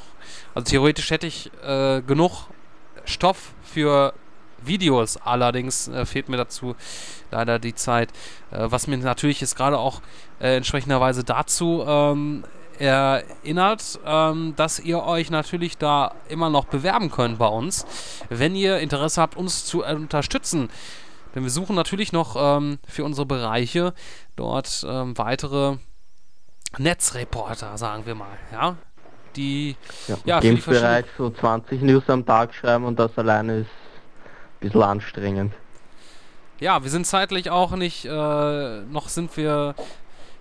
[0.54, 2.48] also theoretisch hätte ich äh, genug
[3.06, 4.14] Stoff für
[4.66, 5.18] Videos.
[5.18, 6.76] Allerdings äh, fehlt mir dazu
[7.32, 8.10] leider die Zeit.
[8.52, 10.02] Äh, was mir natürlich jetzt gerade auch
[10.40, 12.44] äh, entsprechenderweise dazu ähm,
[12.80, 17.86] erinnert, ähm, dass ihr euch natürlich da immer noch bewerben könnt bei uns,
[18.30, 20.70] wenn ihr Interesse habt, uns zu unterstützen.
[21.36, 23.94] Denn wir suchen natürlich noch ähm, für unsere Bereiche
[24.36, 25.78] dort ähm, weitere
[26.78, 28.38] Netzreporter, sagen wir mal.
[28.52, 28.76] Ja,
[29.36, 29.76] die
[30.08, 34.60] ja, ja die Bereich so 20 News am Tag schreiben und das alleine ist ein
[34.60, 35.54] bisschen anstrengend.
[36.60, 39.76] Ja, wir sind zeitlich auch nicht, äh, noch sind wir,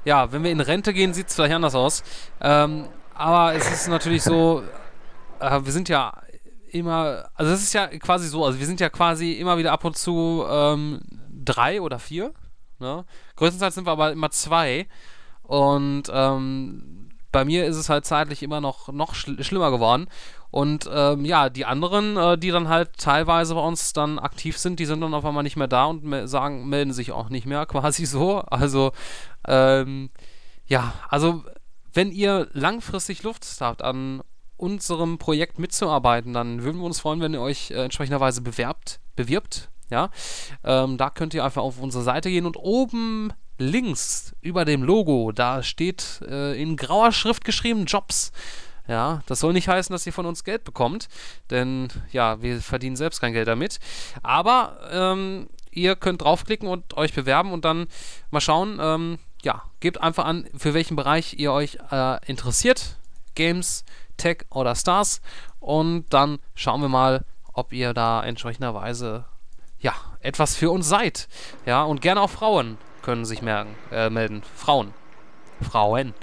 [0.05, 2.05] ja, wenn wir in Rente gehen, sieht es vielleicht anders aus.
[2.41, 4.63] Ähm, aber es ist natürlich so,
[5.41, 6.13] äh, wir sind ja
[6.71, 9.85] immer, also es ist ja quasi so, also wir sind ja quasi immer wieder ab
[9.85, 11.01] und zu ähm,
[11.45, 12.33] drei oder vier.
[12.79, 13.05] Ne?
[13.37, 14.87] Größtenteils sind wir aber immer zwei.
[15.43, 20.07] Und ähm, bei mir ist es halt zeitlich immer noch, noch schl schlimmer geworden.
[20.51, 24.79] Und ähm, ja, die anderen, äh, die dann halt teilweise bei uns dann aktiv sind,
[24.79, 27.47] die sind dann auf einmal nicht mehr da und me sagen, melden sich auch nicht
[27.47, 28.41] mehr, quasi so.
[28.41, 28.93] Also,
[29.49, 30.11] ähm,
[30.67, 31.43] ja, also
[31.95, 34.23] wenn ihr langfristig Luft habt, an
[34.59, 39.71] unserem Projekt mitzuarbeiten, dann würden wir uns freuen, wenn ihr euch äh, entsprechenderweise bewerbt, bewirbt.
[39.91, 40.11] Ja,
[40.65, 45.33] ähm, da könnt ihr einfach auf unsere Seite gehen und oben links über dem Logo,
[45.33, 48.33] da steht äh, in grauer Schrift geschrieben Jobs.
[48.89, 51.09] Ja, das soll nicht heißen, dass ihr von uns Geld bekommt,
[51.51, 53.79] denn ja, wir verdienen selbst kein Geld damit.
[54.23, 57.87] Aber ähm, ihr könnt draufklicken und euch bewerben und dann
[58.31, 58.79] mal schauen.
[58.81, 62.97] Ähm, ja, gebt einfach an, für welchen Bereich ihr euch äh, interessiert.
[63.35, 63.85] Games,
[64.17, 65.21] Tech oder Stars.
[65.61, 69.25] Und dann schauen wir mal, ob ihr da entsprechenderweise
[69.79, 71.29] ja, etwas für uns seid.
[71.67, 74.43] Ja, und gerne auch Frauen können sich merken, äh, melden.
[74.57, 74.95] Frauen.
[75.63, 76.15] Frauen.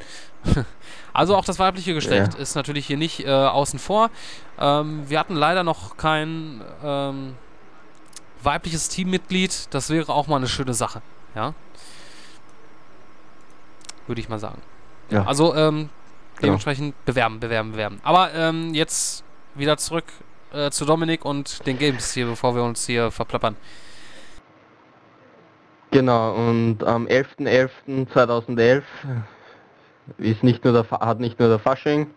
[1.14, 2.40] also auch das weibliche Geschlecht ja.
[2.40, 4.10] ist natürlich hier nicht äh, außen vor.
[4.60, 7.36] Ähm, wir hatten leider noch kein ähm,
[8.42, 9.68] weibliches Teammitglied.
[9.72, 11.02] Das wäre auch mal eine schöne Sache.
[11.36, 11.54] Ja.
[14.08, 14.62] Würde ich mal sagen.
[15.10, 15.26] Ja.
[15.26, 15.90] Also ähm,
[16.42, 17.02] dementsprechend ja.
[17.06, 18.00] bewerben, bewerben, bewerben.
[18.04, 19.24] Aber ähm, jetzt
[19.56, 20.06] wieder zurück
[20.54, 23.56] äh, zu Dominik und den Games hier, bevor wir uns hier verplappern.
[25.92, 28.84] Genau, und am 11.11.2011
[30.18, 32.08] ist nicht nur der, hat nicht nur der Fasching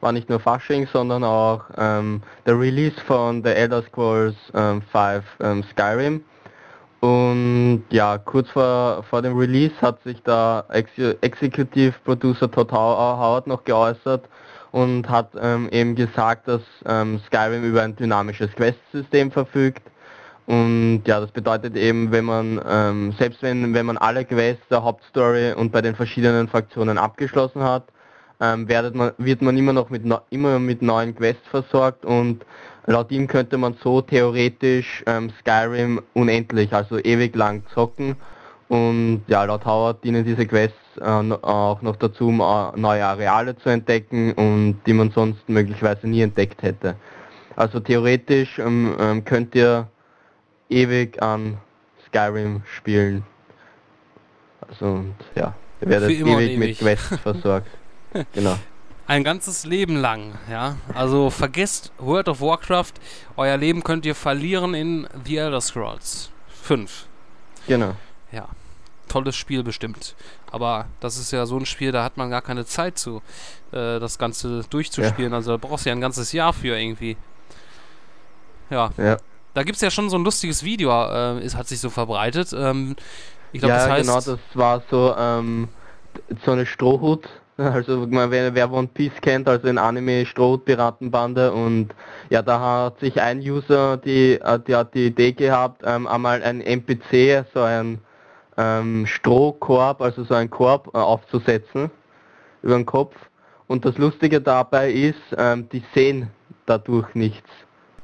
[0.00, 5.24] war nicht nur Fasching, sondern auch ähm, der Release von The Elder Scrolls ähm, 5
[5.40, 6.24] ähm, Skyrim.
[7.00, 10.90] Und ja, kurz vor, vor dem Release hat sich der Ex
[11.22, 14.28] Executive Producer Todd Howard noch geäußert
[14.72, 19.82] und hat ähm, eben gesagt, dass ähm, Skyrim über ein dynamisches Quest-System verfügt.
[20.46, 24.82] Und ja, das bedeutet eben, wenn man, ähm, selbst wenn, wenn man alle Quests der
[24.82, 27.84] Hauptstory und bei den verschiedenen Fraktionen abgeschlossen hat,
[28.40, 32.44] ähm, man, wird man immer noch mit, immer mit neuen Quests versorgt und
[32.86, 38.16] laut ihm könnte man so theoretisch ähm, Skyrim unendlich, also ewig lang zocken.
[38.68, 43.56] Und ja, laut Howard dienen diese Quests äh, auch noch dazu, um äh, neue Areale
[43.56, 46.96] zu entdecken und die man sonst möglicherweise nie entdeckt hätte.
[47.56, 49.88] Also theoretisch ähm, ähm, könnt ihr
[50.70, 51.58] ewig an
[52.06, 53.24] Skyrim spielen.
[54.68, 57.68] Also und ja, ihr werdet ewig, ewig mit Quests versorgt.
[58.32, 58.56] genau.
[59.06, 60.76] Ein ganzes Leben lang, ja.
[60.94, 62.92] Also vergesst World of Warcraft,
[63.36, 66.30] euer Leben könnt ihr verlieren in The Elder Scrolls
[66.62, 67.06] 5.
[67.66, 67.96] Genau.
[68.30, 68.48] Ja.
[69.08, 70.14] Tolles Spiel bestimmt.
[70.52, 73.22] Aber das ist ja so ein Spiel, da hat man gar keine Zeit zu,
[73.72, 75.32] äh, das Ganze durchzuspielen.
[75.32, 75.38] Ja.
[75.38, 77.16] Also da brauchst du ja ein ganzes Jahr für irgendwie.
[78.70, 78.92] Ja.
[78.96, 79.16] ja.
[79.54, 82.52] Da gibt es ja schon so ein lustiges Video, äh, ist, hat sich so verbreitet.
[82.52, 82.96] Ähm,
[83.52, 84.08] ich glaube, ja, das heißt.
[84.08, 85.68] Genau, das war so, ähm,
[86.44, 87.28] so eine Strohhut
[87.74, 91.94] Also wer, wer One Piece kennt, also ein Anime Strohpiratenbande und
[92.30, 96.42] ja, da hat sich ein User die, äh, die hat die Idee gehabt, ähm, einmal
[96.42, 97.98] ein NPC, so ein
[98.56, 101.90] ähm, Strohkorb, also so ein Korb äh, aufzusetzen
[102.62, 103.14] über den Kopf.
[103.66, 106.30] Und das Lustige dabei ist, ähm, die sehen
[106.64, 107.48] dadurch nichts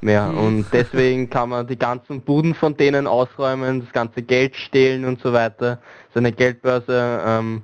[0.07, 0.29] mehr.
[0.29, 0.39] Hm.
[0.39, 5.21] Und deswegen kann man die ganzen Buden von denen ausräumen, das ganze Geld stehlen und
[5.21, 5.79] so weiter.
[6.15, 7.63] Seine Geldbörse ähm,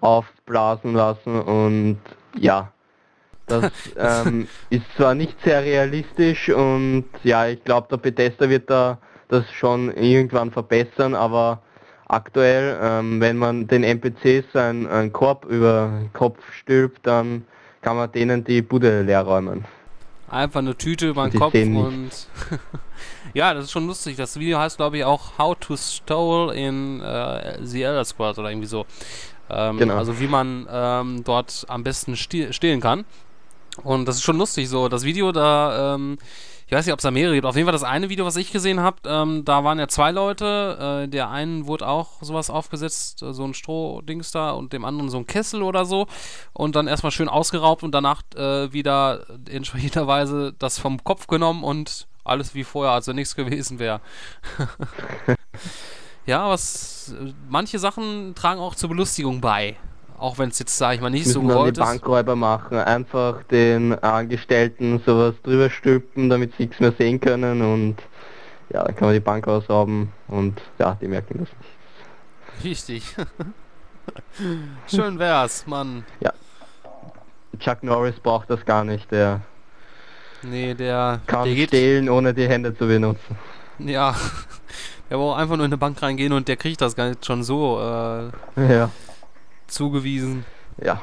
[0.00, 1.98] aufblasen lassen und
[2.36, 2.72] ja,
[3.46, 8.98] das ähm, ist zwar nicht sehr realistisch und ja, ich glaube der Bethesda wird da
[9.28, 11.62] das schon irgendwann verbessern, aber
[12.06, 17.44] aktuell, ähm, wenn man den NPCs einen, einen Korb über den Kopf stülpt, dann
[17.80, 19.64] kann man denen die Bude leer räumen.
[20.28, 22.10] Einfach eine Tüte über den Kopf und
[23.34, 24.16] ja, das ist schon lustig.
[24.16, 28.50] Das Video heißt glaube ich auch How to Stole in äh, The Elder Scrolls oder
[28.50, 28.86] irgendwie so.
[29.50, 29.96] Ähm, genau.
[29.96, 33.04] Also wie man ähm, dort am besten stehlen kann.
[33.82, 34.88] Und das ist schon lustig so.
[34.88, 36.18] Das Video da, ähm,
[36.74, 37.46] ich weiß nicht, ob es da mehrere gibt.
[37.46, 40.10] Auf jeden Fall das eine Video, was ich gesehen habe, ähm, da waren ja zwei
[40.10, 41.04] Leute.
[41.04, 45.08] Äh, der einen wurde auch sowas aufgesetzt, äh, so ein Strohdings da, und dem anderen
[45.08, 46.08] so ein Kessel oder so.
[46.52, 52.08] Und dann erstmal schön ausgeraubt und danach äh, wieder entsprechenderweise das vom Kopf genommen und
[52.24, 54.00] alles wie vorher, als wenn nichts gewesen wäre.
[56.26, 57.14] Ja, was
[57.50, 59.76] manche Sachen tragen auch zur Belustigung bei.
[60.18, 61.76] Auch wenn es jetzt, sage ich mal, nicht Müssen so gewollt ist.
[61.76, 67.62] die Bankräuber machen, einfach den Angestellten sowas drüber stülpen, damit sie nichts mehr sehen können
[67.62, 67.96] und
[68.72, 72.64] ja, dann kann man die Bank ausrauben und ja, die merken das nicht.
[72.64, 73.16] Richtig.
[74.86, 76.04] Schön wär's, Mann.
[76.20, 76.32] Ja.
[77.58, 79.40] Chuck Norris braucht das gar nicht, der
[80.44, 83.36] Nee, der kann der stehlen, ohne die Hände zu benutzen.
[83.78, 84.14] Ja,
[85.08, 87.42] er braucht einfach nur in eine Bank reingehen und der kriegt das gar nicht schon
[87.42, 88.30] so äh,
[88.74, 88.90] ja.
[89.66, 90.44] Zugewiesen.
[90.82, 91.00] Ja.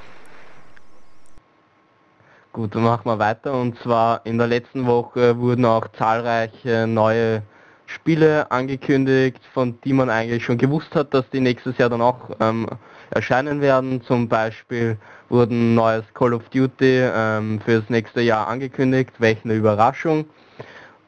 [2.53, 3.53] Gut, dann machen wir weiter.
[3.53, 7.43] Und zwar in der letzten Woche wurden auch zahlreiche neue
[7.85, 12.29] Spiele angekündigt, von die man eigentlich schon gewusst hat, dass die nächstes Jahr dann auch
[12.39, 12.67] ähm,
[13.09, 14.01] erscheinen werden.
[14.01, 14.97] Zum Beispiel
[15.29, 19.11] wurden neues Call of Duty ähm, für nächste Jahr angekündigt.
[19.19, 20.25] Welche eine Überraschung.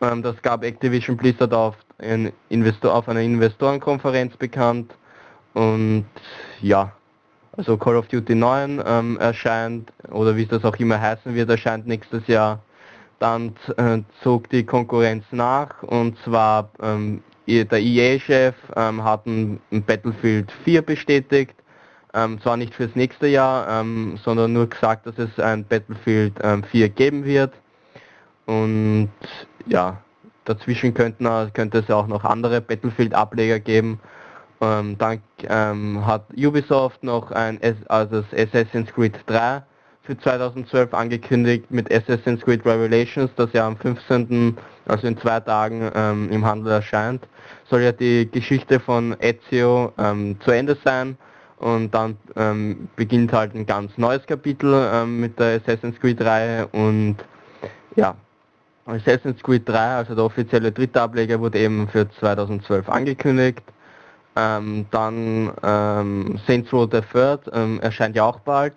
[0.02, 1.76] Ähm, das gab Activision Blizzard auf,
[2.50, 4.94] Investor, auf einer Investorenkonferenz bekannt.
[5.54, 6.06] Und
[6.62, 6.92] ja,
[7.56, 11.88] also Call of Duty 9 ähm, erscheint, oder wie das auch immer heißen wird, erscheint
[11.88, 12.62] nächstes Jahr.
[13.20, 20.52] Dann äh, zog die Konkurrenz nach und zwar ähm, der EA-Chef ähm, hat ein, Battlefield
[20.64, 21.56] 4 bestätigt.
[22.16, 26.34] Ähm, zwar nicht fürs nächste Jahr, ähm, sondern nur gesagt, dass es ein Battlefield
[26.72, 27.54] 4 ähm, geben wird.
[28.46, 29.10] Und
[29.66, 30.02] ja,
[30.46, 34.00] dazwischen könnten, könnte es auch noch andere Battlefield-Ableger geben.
[34.64, 39.62] Ähm, dann ähm, hat Ubisoft noch ein also das Assassin's Creed 3
[40.04, 45.92] für 2012 angekündigt mit Assassin's Creed Revelations, das ja am 15., also in zwei Tagen
[45.96, 47.26] ähm, im Handel erscheint.
[47.70, 51.18] Soll ja die Geschichte von Ezio ähm, zu Ende sein
[51.58, 56.68] und dann ähm, beginnt halt ein ganz neues Kapitel ähm, mit der Assassin's Creed Reihe
[56.68, 57.18] und
[57.96, 58.16] ja,
[58.86, 63.64] Assassin's Creed 3, also der offizielle dritte Ableger, wurde eben für 2012 angekündigt.
[64.36, 68.74] Ähm, dann ähm, Saints Row the Third ähm, erscheint ja auch bald.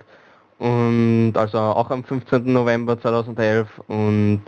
[0.58, 2.52] und also auch am 15.
[2.52, 4.42] November 2011 und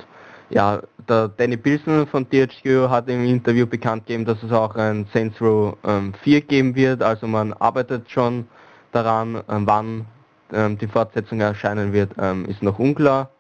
[0.51, 5.07] ja, der Danny Pilsen von THQ hat im Interview bekannt gegeben, dass es auch ein
[5.13, 8.47] Saints Row ähm, 4 geben wird, also man arbeitet schon
[8.93, 10.07] daran, ähm, wann
[10.53, 13.31] ähm, die Fortsetzung erscheinen wird, ähm, ist noch unklar.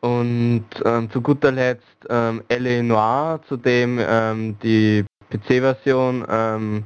[0.00, 2.82] Und ähm, zu guter Letzt ähm, L.A.
[2.82, 5.04] Noir, zu dem ähm, die
[5.38, 6.84] PC-Version ähm,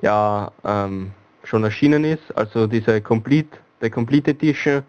[0.00, 1.12] ja ähm,
[1.44, 4.82] schon erschienen ist, also diese Complete, der Complete Edition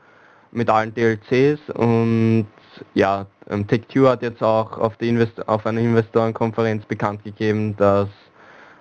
[0.52, 2.48] mit allen DLCs und
[2.94, 8.10] ja, ähm, Tech2 hat jetzt auch auf, die Invest auf einer Investorenkonferenz bekannt gegeben, dass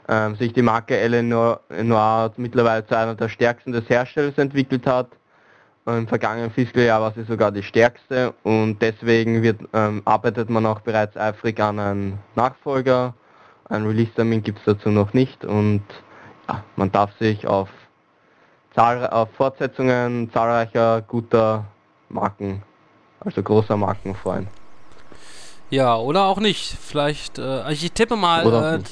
[0.08, 5.08] ähm, sich die Marke Eleanor Noir mittlerweile zu einer der stärksten des Herstellers entwickelt hat.
[5.84, 10.80] Im vergangenen Fiskaljahr war sie sogar die stärkste und deswegen wird, ähm, arbeitet man auch
[10.80, 13.14] bereits eifrig an einen Nachfolger.
[13.68, 15.82] Ein Release-Termin gibt es dazu noch nicht und
[16.48, 17.68] ja, man darf sich auf,
[18.76, 21.64] auf Fortsetzungen zahlreicher guter
[22.08, 22.62] Marken,
[23.20, 24.48] also großer Marken freuen.
[25.70, 26.76] Ja, oder auch nicht.
[26.78, 28.82] Vielleicht, äh, ich tippe mal, äh,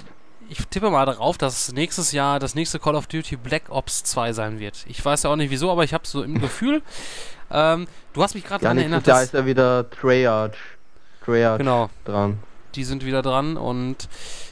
[0.49, 4.33] ich tippe mal darauf, dass nächstes Jahr das nächste Call of Duty Black Ops 2
[4.33, 4.87] sein wird.
[4.89, 6.83] Ich weiß ja auch nicht wieso, aber ich habe so im Gefühl.
[7.53, 9.25] Ähm, du hast mich gerade ja, daran erinnert, dass...
[9.25, 10.55] ist ja wieder Treyarch,
[11.25, 11.91] Treyarch genau.
[12.05, 12.39] dran.
[12.77, 14.09] Die sind wieder dran und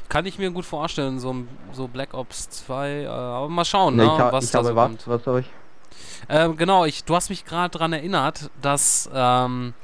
[0.08, 1.34] kann ich mir gut vorstellen, so,
[1.72, 3.02] so Black Ops 2.
[3.02, 5.08] Äh, aber mal schauen, nee, ne, ich ha, was ich da habe so was, kommt.
[5.08, 5.46] Was habe ich?
[6.28, 9.74] Ähm, genau, ich, du hast mich gerade daran erinnert, dass ähm,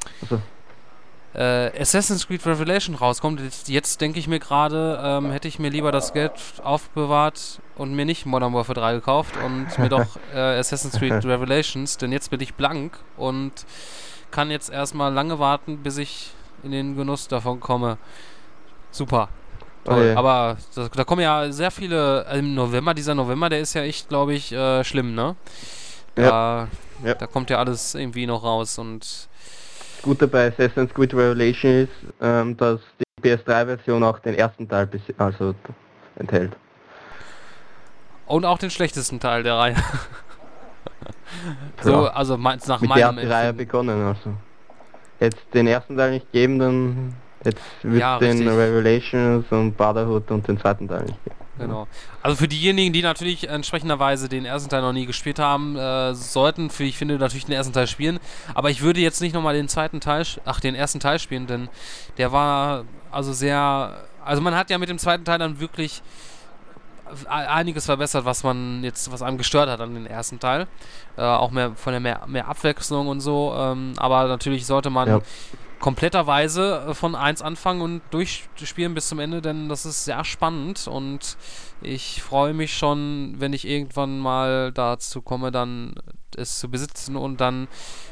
[1.34, 3.40] äh, Assassin's Creed Revelation rauskommt.
[3.40, 7.94] Jetzt, jetzt denke ich mir gerade, ähm, hätte ich mir lieber das Geld aufbewahrt und
[7.94, 12.30] mir nicht Modern Warfare 3 gekauft und mir doch äh, Assassin's Creed Revelations, denn jetzt
[12.30, 13.52] bin ich blank und
[14.30, 17.98] kann jetzt erstmal lange warten, bis ich in den Genuss davon komme.
[18.90, 19.28] Super.
[19.84, 19.94] Toll.
[20.10, 20.14] Okay.
[20.16, 22.94] Aber da, da kommen ja sehr viele äh, im November.
[22.94, 25.36] Dieser November, der ist ja echt, glaube ich, äh, schlimm, ne?
[26.14, 26.68] Da,
[27.04, 27.14] Ja.
[27.14, 31.90] da kommt ja alles irgendwie noch raus und Das Gute bei Assassin's Creed Revelation ist,
[32.20, 35.54] ähm, dass die PS3-Version auch den ersten Teil bis, also
[36.16, 36.52] enthält.
[38.26, 39.76] und auch den schlechtesten Teil der Reihe.
[41.82, 42.06] so, Ja.
[42.12, 44.32] also nach Mit der meinem hat die Reihe begonnen, also.
[45.20, 47.14] Jetzt den ersten Teil nicht geben, dann
[47.44, 48.48] jetzt wird Ja, den richtig.
[48.48, 51.18] Revelations und Brotherhood und den zweiten Teil nicht.
[51.56, 51.86] Genau.
[52.20, 56.68] Also für diejenigen, die natürlich entsprechenderweise den ersten Teil noch nie gespielt haben, äh, sollten,
[56.68, 58.18] für ich finde, natürlich den ersten Teil spielen.
[58.54, 61.68] Aber ich würde jetzt nicht nochmal den zweiten Teil, ach, den ersten Teil spielen, denn
[62.18, 66.02] der war also sehr, also man hat ja mit dem zweiten Teil dann wirklich
[67.28, 70.66] einiges verbessert, was man jetzt, was einem gestört hat an den ersten Teil.
[71.16, 73.54] Äh, auch mehr von der mehr, mehr Abwechslung und so.
[73.56, 75.20] Ähm, aber natürlich sollte man Ja.
[75.84, 80.88] Kompletterweise äh, von 1 anfangen und durchspielen bis zum Ende, denn das ist sehr spannend
[80.88, 81.36] und
[81.82, 85.94] ich freue mich schon, wenn ich irgendwann mal dazu komme, dann
[86.38, 87.68] es zu besitzen und dann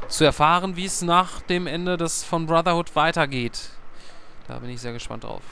[0.09, 3.71] zu erfahren, wie es nach dem Ende des von Brotherhood weitergeht.
[4.49, 5.43] Da bin ich sehr gespannt drauf.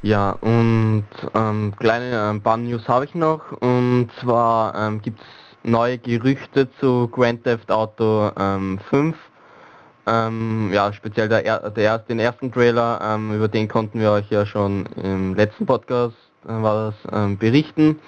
[0.00, 3.52] Ja, und ähm, kleine äh, ein paar News habe ich noch.
[3.52, 5.26] Und zwar ähm, gibt es
[5.62, 9.16] neue Gerüchte zu Grand Theft Auto ähm, 5.
[10.06, 14.30] Ähm, ja, speziell der, er der den ersten Trailer, ähm, über den konnten wir euch
[14.30, 17.98] ja schon im letzten Podcast äh, war das, ähm, berichten.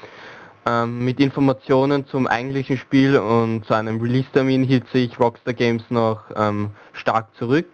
[0.66, 6.20] Ähm, mit Informationen zum eigentlichen Spiel und zu einem Release-Termin hielt sich Rockstar Games noch
[6.34, 7.66] ähm, stark zurück.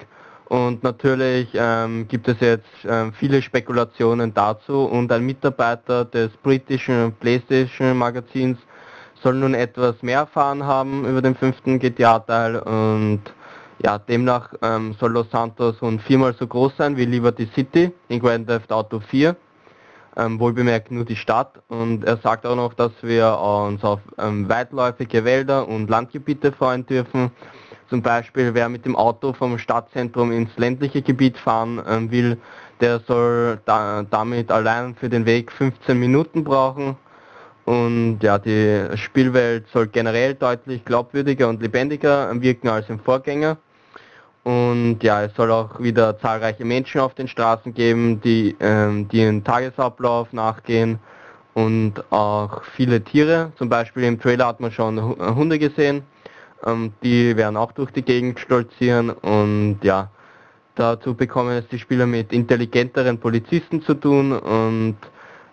[0.44, 2.68] Und natürlich ähm, gibt es jetzt
[3.14, 8.58] viele Spekulationen dazu und ein Mitarbeiter des britischen PlayStation Magazins
[9.22, 13.22] soll nun etwas mehr erfahren haben über den fünften GTA-Teil und
[13.82, 18.20] ja, demnach ähm, soll Los Santos rund viermal so groß sein wie Liberty City in
[18.20, 19.36] Grand Theft Auto 4.
[20.14, 24.46] Ähm, wohlbemerkt nur die Stadt und er sagt auch noch, dass wir uns auf ähm,
[24.46, 27.30] weitläufige Wälder und Landgebiete freuen dürfen.
[27.88, 32.36] Zum Beispiel wer mit dem Auto vom Stadtzentrum ins ländliche Gebiet fahren ähm, will,
[32.80, 36.96] der soll da, damit allein für den Weg 15 Minuten brauchen.
[37.64, 43.56] Und ja, die Spielwelt soll generell deutlich glaubwürdiger und lebendiger wirken als im Vorgänger.
[44.44, 49.18] Und ja, es soll auch wieder zahlreiche Menschen auf den Straßen geben, die, ähm, die
[49.18, 50.98] ihren Tagesablauf nachgehen
[51.54, 53.52] und auch viele Tiere.
[53.56, 56.02] Zum Beispiel im Trailer hat man schon äh, Hunde gesehen.
[56.64, 60.10] Ähm, die werden auch durch die Gegend stolzieren und ja,
[60.74, 64.96] dazu bekommen es die Spieler mit intelligenteren Polizisten zu tun und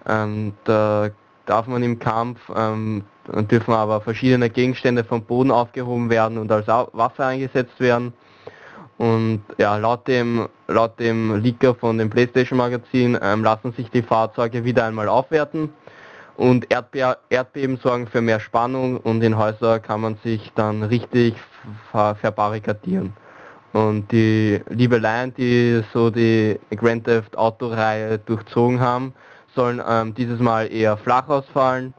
[0.07, 1.09] ähm, da
[1.45, 3.03] darf man im Kampf ähm,
[3.51, 8.13] dürfen aber verschiedene Gegenstände vom Boden aufgehoben werden und als Waffe eingesetzt werden.
[8.99, 14.01] Und ja, laut dem, laut dem Leaker von dem PlayStation Magazin ähm, lassen sich die
[14.01, 15.69] Fahrzeuge wieder einmal aufwerten.
[16.35, 21.35] Und Erdbe Erdbeben sorgen für mehr Spannung und in Häuser kann man sich dann richtig
[21.91, 23.13] ver verbarrikadieren.
[23.71, 29.13] Und die Liebeleien, die so die Grand Theft Auto Reihe durchzogen haben,
[29.55, 31.93] sollen ähm, dieses Mal eher flach ausfallen.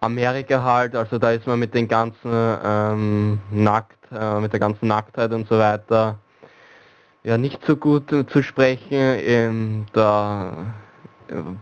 [0.00, 2.30] Amerika halt, also da ist man mit den ganzen
[2.64, 6.18] ähm, Nackt, äh, mit der ganzen Nacktheit und so weiter
[7.24, 8.98] ja nicht so gut äh, zu sprechen.
[8.98, 10.74] Ähm, da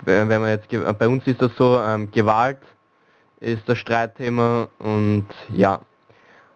[0.04, 2.58] wenn man jetzt, bei uns ist das so, ähm, Gewalt
[3.40, 5.80] ist das Streitthema und ja,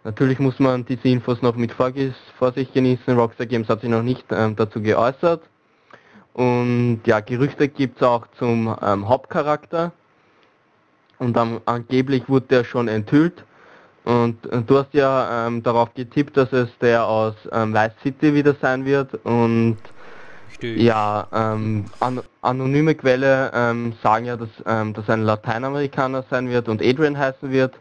[0.02, 3.16] natürlich muss man diese Infos noch mit Vorsicht genießen.
[3.16, 5.42] Rockstar Games hat sich noch nicht ähm, dazu geäußert.
[6.32, 9.92] Und ja, Gerüchte gibt es auch zum ähm, Hauptcharakter.
[11.18, 13.44] Und dann, angeblich wurde der schon enthüllt.
[14.04, 18.34] Und, und du hast ja ähm, darauf getippt, dass es der aus ähm, Vice City
[18.34, 19.14] wieder sein wird.
[19.24, 19.78] Und
[20.50, 20.82] Richtig.
[20.82, 26.68] Ja, ähm, an, anonyme Quelle ähm, sagen ja, dass ähm, das ein Lateinamerikaner sein wird
[26.68, 27.74] und Adrian heißen wird.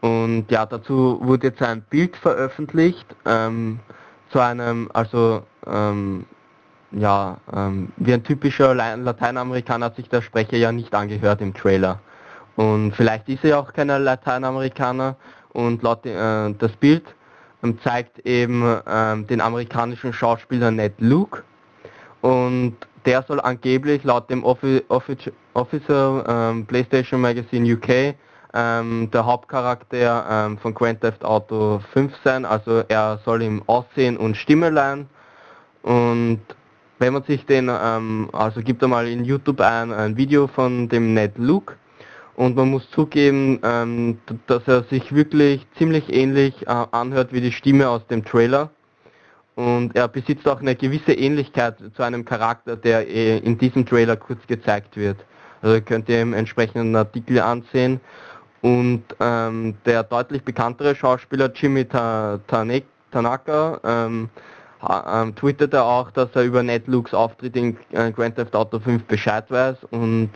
[0.00, 3.80] Und ja, dazu wurde jetzt ein Bild veröffentlicht ähm,
[4.30, 5.42] zu einem, also
[6.92, 12.00] ja, ähm, wie ein typischer Lateinamerikaner hat sich der Sprecher ja nicht angehört im Trailer.
[12.56, 15.16] Und vielleicht ist er ja auch kein Lateinamerikaner
[15.52, 17.04] und laut äh, das Bild
[17.82, 18.62] zeigt eben
[19.28, 21.42] den amerikanischen Schauspieler Ned Luke.
[22.20, 28.14] Und der soll angeblich laut dem Offi Offic Official ähm, PlayStation Magazine UK
[28.54, 34.16] ähm, der Hauptcharakter ähm, von Grand Theft Auto 5 sein, also er soll ihm Aussehen
[34.16, 35.08] und Stimme leihen
[35.82, 36.40] und
[36.98, 40.88] wenn man sich den, ähm, also gibt er mal in YouTube ein, ein Video von
[40.88, 41.74] dem Ned Luke
[42.38, 47.50] und man muss zugeben, ähm, dass er sich wirklich ziemlich ähnlich äh, anhört wie die
[47.50, 48.70] Stimme aus dem Trailer
[49.56, 54.16] und er besitzt auch eine gewisse Ähnlichkeit zu einem Charakter, der äh, in diesem Trailer
[54.16, 55.16] kurz gezeigt wird.
[55.62, 58.00] Also könnt ihr im entsprechenden Artikel ansehen.
[58.60, 62.38] Und ähm, der deutlich bekanntere Schauspieler Jimmy Ta
[63.10, 64.28] Tanaka ähm,
[64.88, 69.50] ähm, twitterte auch, dass er über Netlooks Auftritt in äh, Grand Theft Auto 5 Bescheid
[69.50, 70.30] weiß und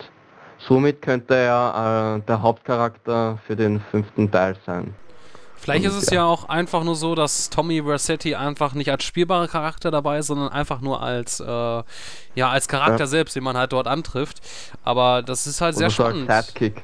[0.66, 4.94] somit könnte er äh, der Hauptcharakter für den fünften Teil sein.
[5.62, 6.16] Vielleicht ist es ja.
[6.16, 6.24] ja.
[6.24, 10.48] auch einfach nur so, dass Tommy Versetti einfach nicht als spielbarer Charakter dabei ist, sondern
[10.48, 11.84] einfach nur als, äh, ja,
[12.50, 13.06] als Charakter ja.
[13.06, 14.40] selbst, den man halt dort antrifft.
[14.82, 16.28] Aber das ist halt Oder sehr so spannend.
[16.28, 16.82] Als Sidekick.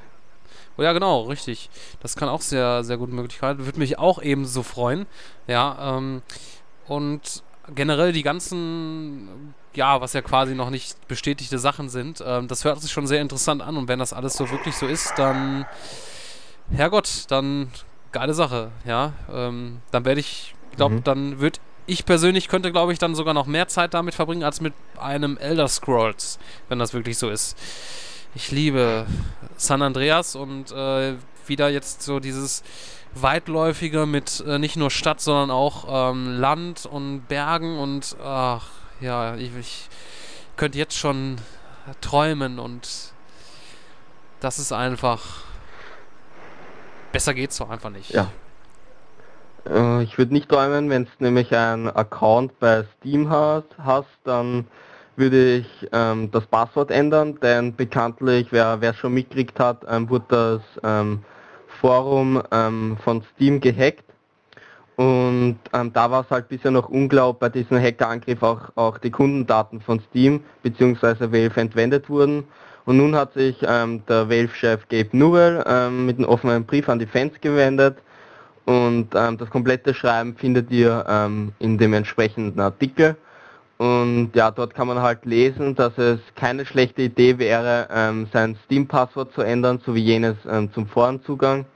[0.77, 1.71] Oh ja, genau, richtig.
[2.01, 3.59] Das kann auch sehr, sehr gute Möglichkeit.
[3.59, 5.07] Würde mich auch ebenso freuen.
[5.49, 6.23] Ja, ähm,
[6.87, 7.43] und
[7.75, 12.83] generell die ganzen, ja, was ja quasi noch nicht bestätigte Sachen sind, ähm, das hört
[12.83, 13.77] sich schon sehr interessant an.
[13.77, 15.67] Und wenn das alles so wirklich so ist, dann,
[16.71, 17.71] Herrgott, dann
[18.11, 19.13] geile Sache, ja.
[19.33, 21.05] Ähm, dann werde ich, glaube, mhm.
[21.05, 24.61] dann wird ich persönlich könnte, glaube ich, dann sogar noch mehr Zeit damit verbringen als
[24.61, 27.57] mit einem Elder Scrolls, wenn das wirklich so ist.
[28.35, 29.07] Ich liebe
[29.57, 31.15] San Andreas und äh,
[31.47, 32.63] wieder jetzt so dieses
[33.15, 38.67] weitläufige mit äh, nicht nur Stadt, sondern auch ähm, Land und Bergen und ach
[39.01, 39.89] ja, ich, ich
[40.57, 41.37] könnte jetzt schon
[42.01, 43.13] träumen und
[44.41, 45.49] das ist einfach
[47.13, 48.11] Besser geht's doch einfach nicht.
[48.11, 48.31] Ja.
[49.69, 54.67] Äh, ich würde nicht träumen, wenn du nämlich einen Account bei Steam hast, hast dann
[55.17, 60.25] würde ich ähm, das Passwort ändern, denn bekanntlich, wer es schon mitgekriegt hat, ähm, wurde
[60.29, 61.25] das ähm,
[61.81, 64.05] Forum ähm, von Steam gehackt
[64.99, 69.13] und ähm, da war es halt bisher noch unglaublich, bei diesem Hackerangriff auch, auch die
[69.13, 71.31] Kundendaten von Steam bzw.
[71.31, 72.43] Valve entwendet wurden
[72.85, 76.99] und nun hat sich ähm, der Valve-Chef Gabe Newell ähm, mit einem offenen Brief an
[76.99, 77.99] die Fans gewendet
[78.65, 83.17] und ähm, das komplette Schreiben findet ihr ähm, in dem entsprechenden Artikel.
[83.77, 88.59] Und ja, dort kann man halt lesen, dass es keine schlechte Idee wäre, ähm, sein
[88.65, 90.35] Steam-Passwort zu ändern, so wie jenes
[90.75, 91.67] zum Forenzugang.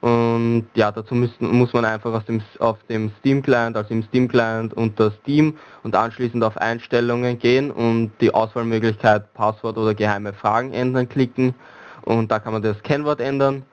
[0.00, 4.04] Und ja, dazu müssen, muss man einfach aus dem, auf dem Steam Client, also im
[4.04, 10.32] Steam Client unter Steam und anschließend auf Einstellungen gehen und die Auswahlmöglichkeit Passwort oder geheime
[10.32, 11.54] Fragen ändern klicken
[12.02, 13.64] und da kann man das Kennwort ändern.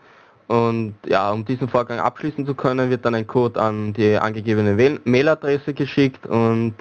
[0.47, 4.99] Und ja, um diesen Vorgang abschließen zu können, wird dann ein Code an die angegebene
[5.03, 6.73] Mailadresse geschickt und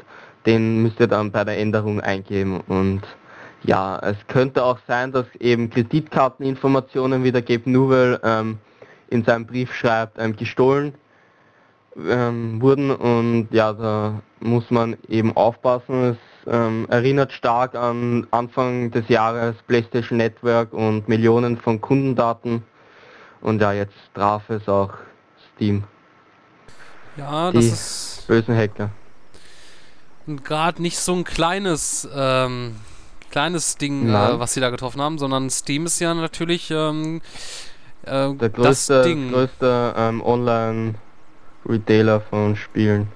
[0.47, 2.61] den müsst ihr dann bei der Änderung eingeben.
[2.67, 3.03] Und
[3.63, 8.59] ja, es könnte auch sein, dass eben Kreditkarteninformationen wie der Gabe ähm,
[9.09, 10.95] in seinem Brief schreibt, ähm, gestohlen
[11.97, 16.11] ähm, wurden und ja, da muss man eben aufpassen.
[16.11, 22.63] Es ähm, erinnert stark an Anfang des Jahres PlayStation Network und Millionen von Kundendaten
[23.41, 24.93] und ja, jetzt traf es auch
[25.55, 25.85] Steam.
[27.17, 28.91] Ja, Die das ist bösen Hacker.
[30.27, 32.77] Und gerade nicht so ein kleines ähm,
[33.35, 37.21] kleines Ding, äh, was sie da getroffen haben, sondern Steam ist ja natürlich ähm,
[38.07, 39.29] äh, Der das größte, Ding.
[39.31, 43.09] größte ähm, Online-Retailer von Spielen.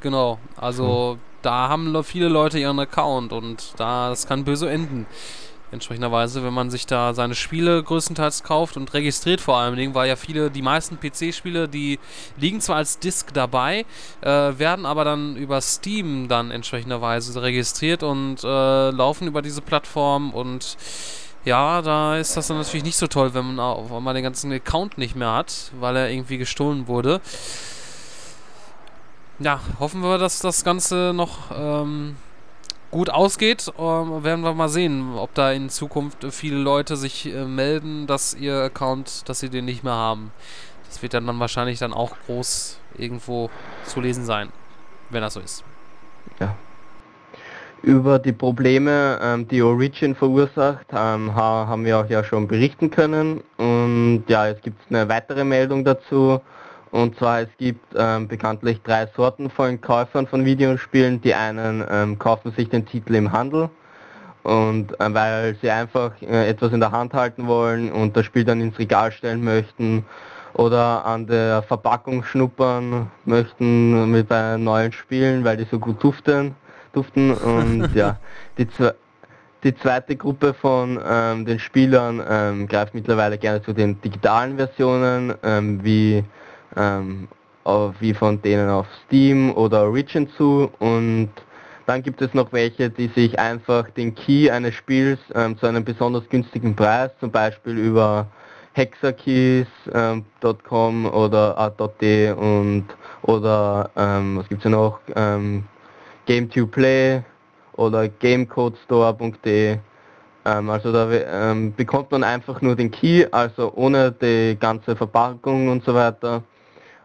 [0.00, 5.06] Genau, also da haben le- viele Leute ihren Account und da das kann böse enden.
[5.72, 10.08] Entsprechenderweise, wenn man sich da seine Spiele größtenteils kauft und registriert vor allen Dingen, weil
[10.08, 11.98] ja viele, die meisten PC-Spiele, die
[12.36, 13.84] liegen zwar als Disk dabei,
[14.20, 14.28] äh,
[14.58, 20.76] werden aber dann über Steam dann entsprechenderweise registriert und äh, laufen über diese Plattform und
[21.46, 24.52] ja, da ist das dann natürlich nicht so toll, wenn man auf einmal den ganzen
[24.52, 27.20] Account nicht mehr hat, weil er irgendwie gestohlen wurde.
[29.38, 32.16] Ja, hoffen wir, dass das Ganze noch ähm,
[32.90, 33.72] gut ausgeht.
[33.78, 38.34] Ähm, werden wir mal sehen, ob da in Zukunft viele Leute sich äh, melden, dass
[38.34, 40.32] ihr Account, dass sie den nicht mehr haben.
[40.88, 43.50] Das wird dann, dann wahrscheinlich dann auch groß irgendwo
[43.84, 44.48] zu lesen sein,
[45.10, 45.62] wenn das so ist.
[47.82, 52.90] Über die Probleme, ähm, die Origin verursacht, ähm, ha haben wir auch ja schon berichten
[52.90, 53.42] können.
[53.58, 56.40] Und ja, es gibt eine weitere Meldung dazu.
[56.90, 61.20] Und zwar es gibt ähm, bekanntlich drei Sorten von Käufern von Videospielen.
[61.20, 63.68] Die einen ähm, kaufen sich den Titel im Handel
[64.46, 68.44] und äh, weil sie einfach äh, etwas in der Hand halten wollen und das Spiel
[68.44, 70.04] dann ins Regal stellen möchten
[70.54, 76.54] oder an der Verpackung schnuppern möchten mit bei neuen Spielen, weil die so gut duften,
[76.96, 78.18] duften und ja,
[78.58, 78.94] die, zwe
[79.64, 85.34] die zweite Gruppe von ähm, den Spielern ähm, greift mittlerweile gerne zu den digitalen Versionen,
[85.42, 86.22] ähm, wie,
[86.76, 87.26] ähm,
[87.64, 90.70] auf, wie von denen auf Steam oder Origin zu.
[90.78, 91.30] Und
[91.86, 95.84] dann gibt es noch welche, die sich einfach den Key eines Spiels ähm, zu einem
[95.84, 98.26] besonders günstigen Preis, zum Beispiel über
[98.74, 102.84] hexakeys.com oder a.de und
[103.22, 105.00] oder ähm, was gibt's ja noch?
[105.14, 105.64] Ähm,
[106.26, 107.22] Game2Play
[107.76, 109.78] oder gamecodestore.de
[110.46, 115.68] ähm, also da ähm, bekommt man einfach nur den Key, also ohne die ganze Verpackung
[115.68, 116.44] und so weiter.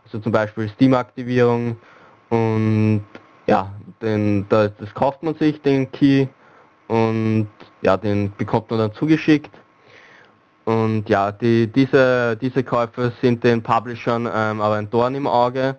[0.04, 1.78] Also zum Beispiel Steam-Aktivierung
[2.30, 3.04] und
[3.48, 6.28] ja, den, da, das kauft man sich, den Key
[6.88, 7.48] und
[7.82, 9.52] ja, den bekommt man dann zugeschickt.
[10.66, 15.78] Und ja, die, diese, diese Käufe sind den Publishern ähm, aber ein Dorn im Auge.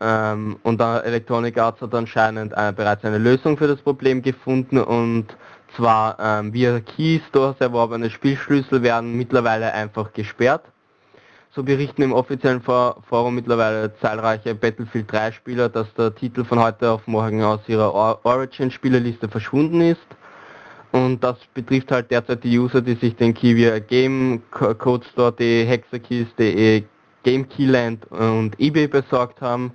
[0.00, 4.78] Ähm, und da Electronic Arts hat anscheinend äh, bereits eine Lösung für das Problem gefunden
[4.78, 5.26] und
[5.76, 10.64] zwar ähm, via Key Stores erworbene Spielschlüssel werden mittlerweile einfach gesperrt.
[11.54, 16.58] So berichten im offiziellen For Forum mittlerweile zahlreiche Battlefield 3 Spieler, dass der Titel von
[16.58, 20.06] heute auf morgen aus ihrer Or Origin Spielerliste verschwunden ist.
[20.90, 26.84] Und das betrifft halt derzeit die User, die sich den Key via GameCodeStore.de, Hexakeys.de,
[27.22, 29.72] GameKeyland und eBay besorgt haben.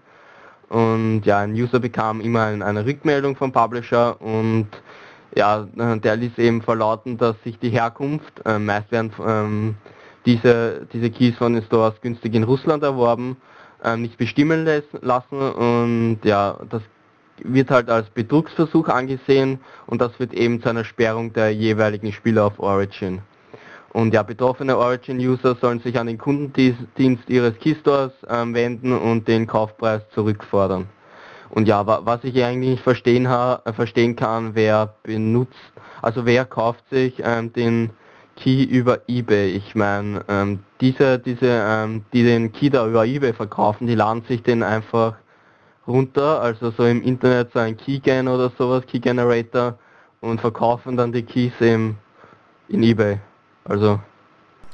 [0.70, 4.68] Und ja, ein User bekam immer ein, eine Rückmeldung vom Publisher und
[5.36, 9.76] ja, der ließ eben verlauten, dass sich die Herkunft, äh, meist werden ähm,
[10.26, 13.38] diese, diese Keys von den Stores günstig in Russland erworben,
[13.84, 14.68] ähm, nicht bestimmen
[15.02, 16.82] lassen und ja, das
[17.44, 22.46] wird halt als Betrugsversuch angesehen und das wird eben zu einer Sperrung der jeweiligen Spieler
[22.46, 23.22] auf Origin.
[23.94, 29.48] Und ja, betroffene Origin-User sollen sich an den Kundendienst ihres Keystores ähm, wenden und den
[29.48, 30.88] Kaufpreis zurückfordern.
[31.50, 36.46] Und ja, wa was ich eigentlich nicht verstehen, äh, verstehen kann, wer benutzt, also wer
[36.46, 37.90] kauft sich ähm, den
[38.36, 39.50] Key über eBay.
[39.52, 44.24] Ich meine, ähm, diese, diese, ähm, die den Key da über eBay verkaufen, die laden
[44.28, 45.16] sich den einfach
[45.88, 49.78] runter, also so im Internet so ein Keygen oder sowas, Key Generator
[50.22, 51.98] und verkaufen dann die Keys eben
[52.68, 53.20] in eBay.
[53.70, 54.00] Also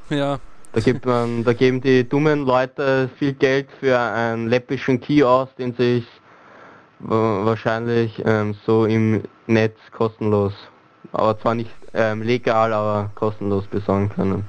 [0.10, 0.40] Ja,
[0.72, 5.54] da gibt man, da geben die dummen Leute viel Geld für einen läppischen Key aus,
[5.56, 6.06] den sich
[7.00, 10.54] wa- wahrscheinlich ähm, so im Netz kostenlos,
[11.12, 14.46] aber zwar nicht ähm, legal, aber kostenlos besorgen können.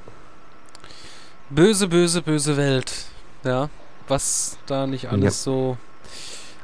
[1.51, 3.07] böse, böse, böse Welt.
[3.45, 3.69] Ja,
[4.09, 5.77] was da nicht alles so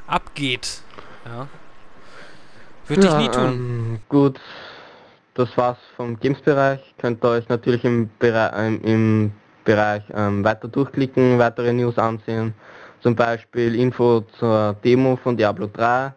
[0.06, 0.82] abgeht.
[1.24, 1.48] Ja.
[2.88, 3.44] Würde ich nie tun.
[3.44, 4.40] Ähm, gut,
[5.34, 6.80] das war's vom Games-Bereich.
[6.98, 9.32] Könnt ihr euch natürlich im, Bere ähm, im
[9.64, 12.54] Bereich ähm, weiter durchklicken, weitere News ansehen.
[13.00, 16.12] Zum Beispiel Info zur Demo von Diablo 3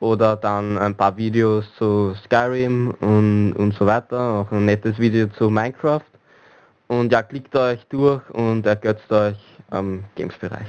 [0.00, 4.40] oder dann ein paar Videos zu Skyrim und, und so weiter.
[4.40, 6.02] Auch ein nettes Video zu Minecraft.
[6.88, 9.38] Und ja, klickt euch durch und ergötzt euch
[9.70, 10.68] am Games-Bereich.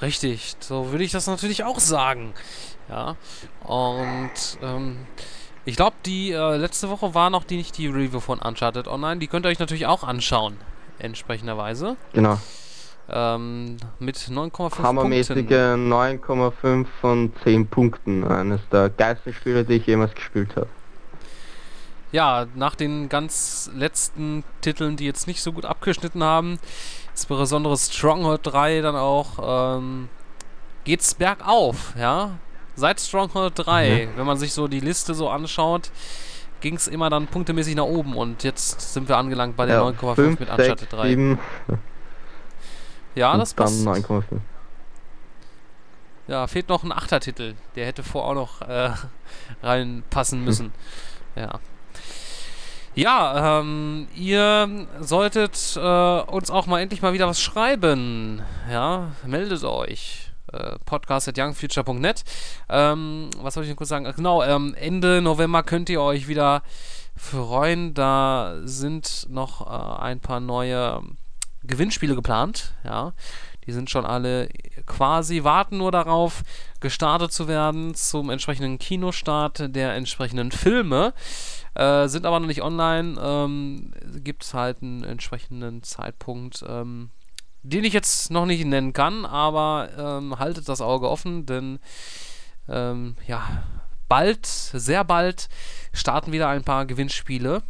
[0.00, 2.32] Richtig, so würde ich das natürlich auch sagen.
[2.88, 3.16] Ja,
[3.64, 4.30] und
[4.62, 4.96] ähm,
[5.68, 9.20] ich glaube, die äh, letzte Woche war noch die nicht die Review von Uncharted Online.
[9.20, 10.56] Die könnt ihr euch natürlich auch anschauen,
[10.98, 11.98] entsprechenderweise.
[12.14, 12.38] Genau.
[13.10, 15.92] Ähm, mit 9,5 Hammermäßige Punkten.
[15.92, 18.24] 9,5 von 10 Punkten.
[18.24, 20.68] Eines der geilsten Spiele, die ich jemals gespielt habe.
[22.12, 26.58] ja, nach den ganz letzten Titeln, die jetzt nicht so gut abgeschnitten haben,
[27.10, 30.08] insbesondere Stronghold 3 dann auch, ähm,
[30.84, 32.38] geht's bergauf, ja.
[32.78, 34.18] Seit Stronghold 3, mhm.
[34.18, 35.90] wenn man sich so die Liste so anschaut,
[36.60, 39.82] ging es immer dann punktemäßig nach oben und jetzt sind wir angelangt bei der ja,
[39.82, 41.08] 9,5 mit Uncharted 3.
[41.08, 41.38] 7.
[43.16, 43.84] Ja, und das passt.
[43.84, 44.22] Dann 9,5.
[46.28, 47.54] Ja, fehlt noch ein Achtertitel.
[47.74, 48.90] Der hätte vor auch noch äh,
[49.62, 50.72] reinpassen müssen.
[51.34, 51.42] Hm.
[51.42, 51.60] Ja.
[52.94, 58.42] Ja, ähm, ihr solltet äh, uns auch mal endlich mal wieder was schreiben.
[58.70, 60.27] Ja, meldet euch.
[60.52, 62.24] Äh, podcast at youngfuture.net.
[62.68, 64.10] Ähm, was soll ich denn kurz sagen?
[64.16, 66.62] Genau, ähm, Ende November könnt ihr euch wieder
[67.16, 67.94] freuen.
[67.94, 71.02] Da sind noch äh, ein paar neue
[71.64, 72.72] Gewinnspiele geplant.
[72.84, 73.12] Ja,
[73.66, 74.48] die sind schon alle
[74.86, 76.42] quasi, warten nur darauf,
[76.80, 81.12] gestartet zu werden zum entsprechenden Kinostart der entsprechenden Filme.
[81.74, 83.20] Äh, sind aber noch nicht online.
[83.22, 83.92] Ähm,
[84.24, 87.10] Gibt es halt einen entsprechenden Zeitpunkt, ähm,
[87.68, 91.78] den ich jetzt noch nicht nennen kann, aber ähm, haltet das Auge offen, denn
[92.68, 93.64] ähm, ja,
[94.08, 95.48] bald, sehr bald
[95.92, 97.62] starten wieder ein paar Gewinnspiele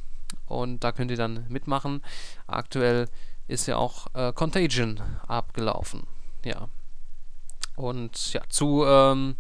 [0.47, 2.03] und da könnt ihr dann mitmachen.
[2.47, 3.09] Aktuell
[3.49, 6.05] ist ja auch äh, Contagion abgelaufen.
[6.45, 6.69] Ja.
[7.77, 9.37] Und ja, zu, ähm,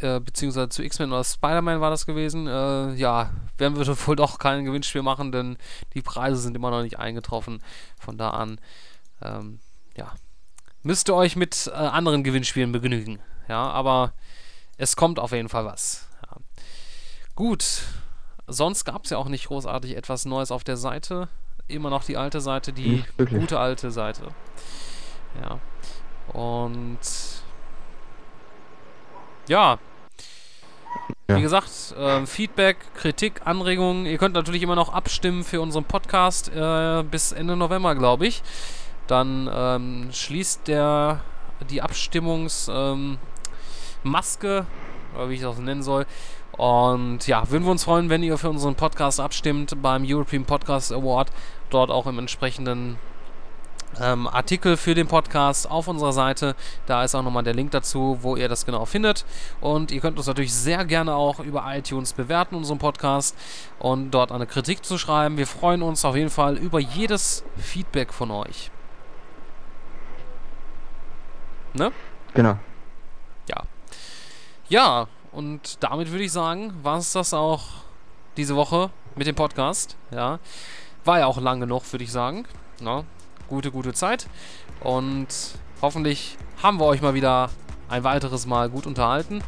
[0.00, 2.46] äh, beziehungsweise zu X-Men oder Spider-Man war das gewesen.
[2.46, 5.56] Äh, ja, werden wir wohl doch kein Gewinnspiel machen, denn
[5.94, 7.62] die Preise sind immer noch nicht eingetroffen.
[7.98, 8.60] Von da an,
[9.24, 9.60] ähm,
[9.96, 10.12] ja,
[10.82, 13.20] müsst ihr euch mit äh, anderen Gewinnspielen begnügen.
[13.48, 14.12] Ja, aber
[14.78, 16.08] es kommt auf jeden Fall was.
[16.22, 16.36] Ja.
[17.34, 17.82] Gut,
[18.46, 21.28] sonst gab es ja auch nicht großartig etwas Neues auf der Seite
[21.68, 24.28] immer noch die alte Seite, die gute alte Seite.
[25.40, 25.58] Ja.
[26.32, 26.98] Und
[29.48, 29.78] ja.
[31.28, 31.36] ja.
[31.36, 34.06] Wie gesagt, äh, Feedback, Kritik, Anregungen.
[34.06, 38.42] Ihr könnt natürlich immer noch abstimmen für unseren Podcast äh, bis Ende November, glaube ich.
[39.12, 41.20] Dann ähm, schließt der
[41.68, 43.18] die Abstimmungsmaske,
[44.04, 44.66] ähm,
[45.14, 46.06] oder wie ich das nennen soll,
[46.52, 50.92] und ja, würden wir uns freuen, wenn ihr für unseren Podcast abstimmt beim European Podcast
[50.92, 51.30] Award.
[51.68, 52.98] Dort auch im entsprechenden
[54.00, 56.56] ähm, Artikel für den Podcast auf unserer Seite.
[56.86, 59.26] Da ist auch nochmal der Link dazu, wo ihr das genau findet.
[59.60, 63.36] Und ihr könnt uns natürlich sehr gerne auch über iTunes bewerten, unseren Podcast,
[63.78, 65.36] und dort eine Kritik zu schreiben.
[65.36, 68.71] Wir freuen uns auf jeden Fall über jedes Feedback von euch.
[71.74, 71.92] Ne?
[72.34, 72.58] Genau.
[73.48, 73.62] Ja.
[74.68, 77.62] Ja, und damit würde ich sagen, war es das auch
[78.36, 79.96] diese Woche mit dem Podcast.
[80.10, 80.38] Ja.
[81.04, 82.46] War ja auch lang genug, würde ich sagen.
[82.80, 83.04] Ja.
[83.48, 84.28] Gute, gute Zeit.
[84.80, 85.28] Und
[85.80, 87.50] hoffentlich haben wir euch mal wieder
[87.88, 89.42] ein weiteres Mal gut unterhalten.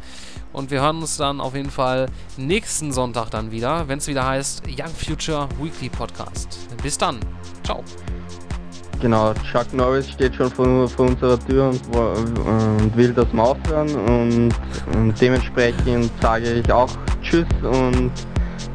[0.53, 2.07] Und wir hören uns dann auf jeden Fall
[2.37, 6.59] nächsten Sonntag dann wieder, wenn es wieder heißt Young Future Weekly Podcast.
[6.81, 7.19] Bis dann.
[7.63, 7.83] Ciao.
[9.01, 11.81] Genau, Chuck Norris steht schon vor, vor unserer Tür und,
[12.39, 14.53] und, will das Maus hören und,
[14.95, 16.89] und dementsprechend sage ich auch
[17.21, 18.11] Tschüss und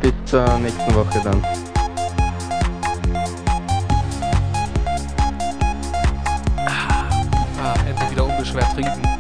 [0.01, 1.43] bis zur nächsten Woche dann.
[6.67, 9.20] Ah, endlich wieder unbeschwert trinken.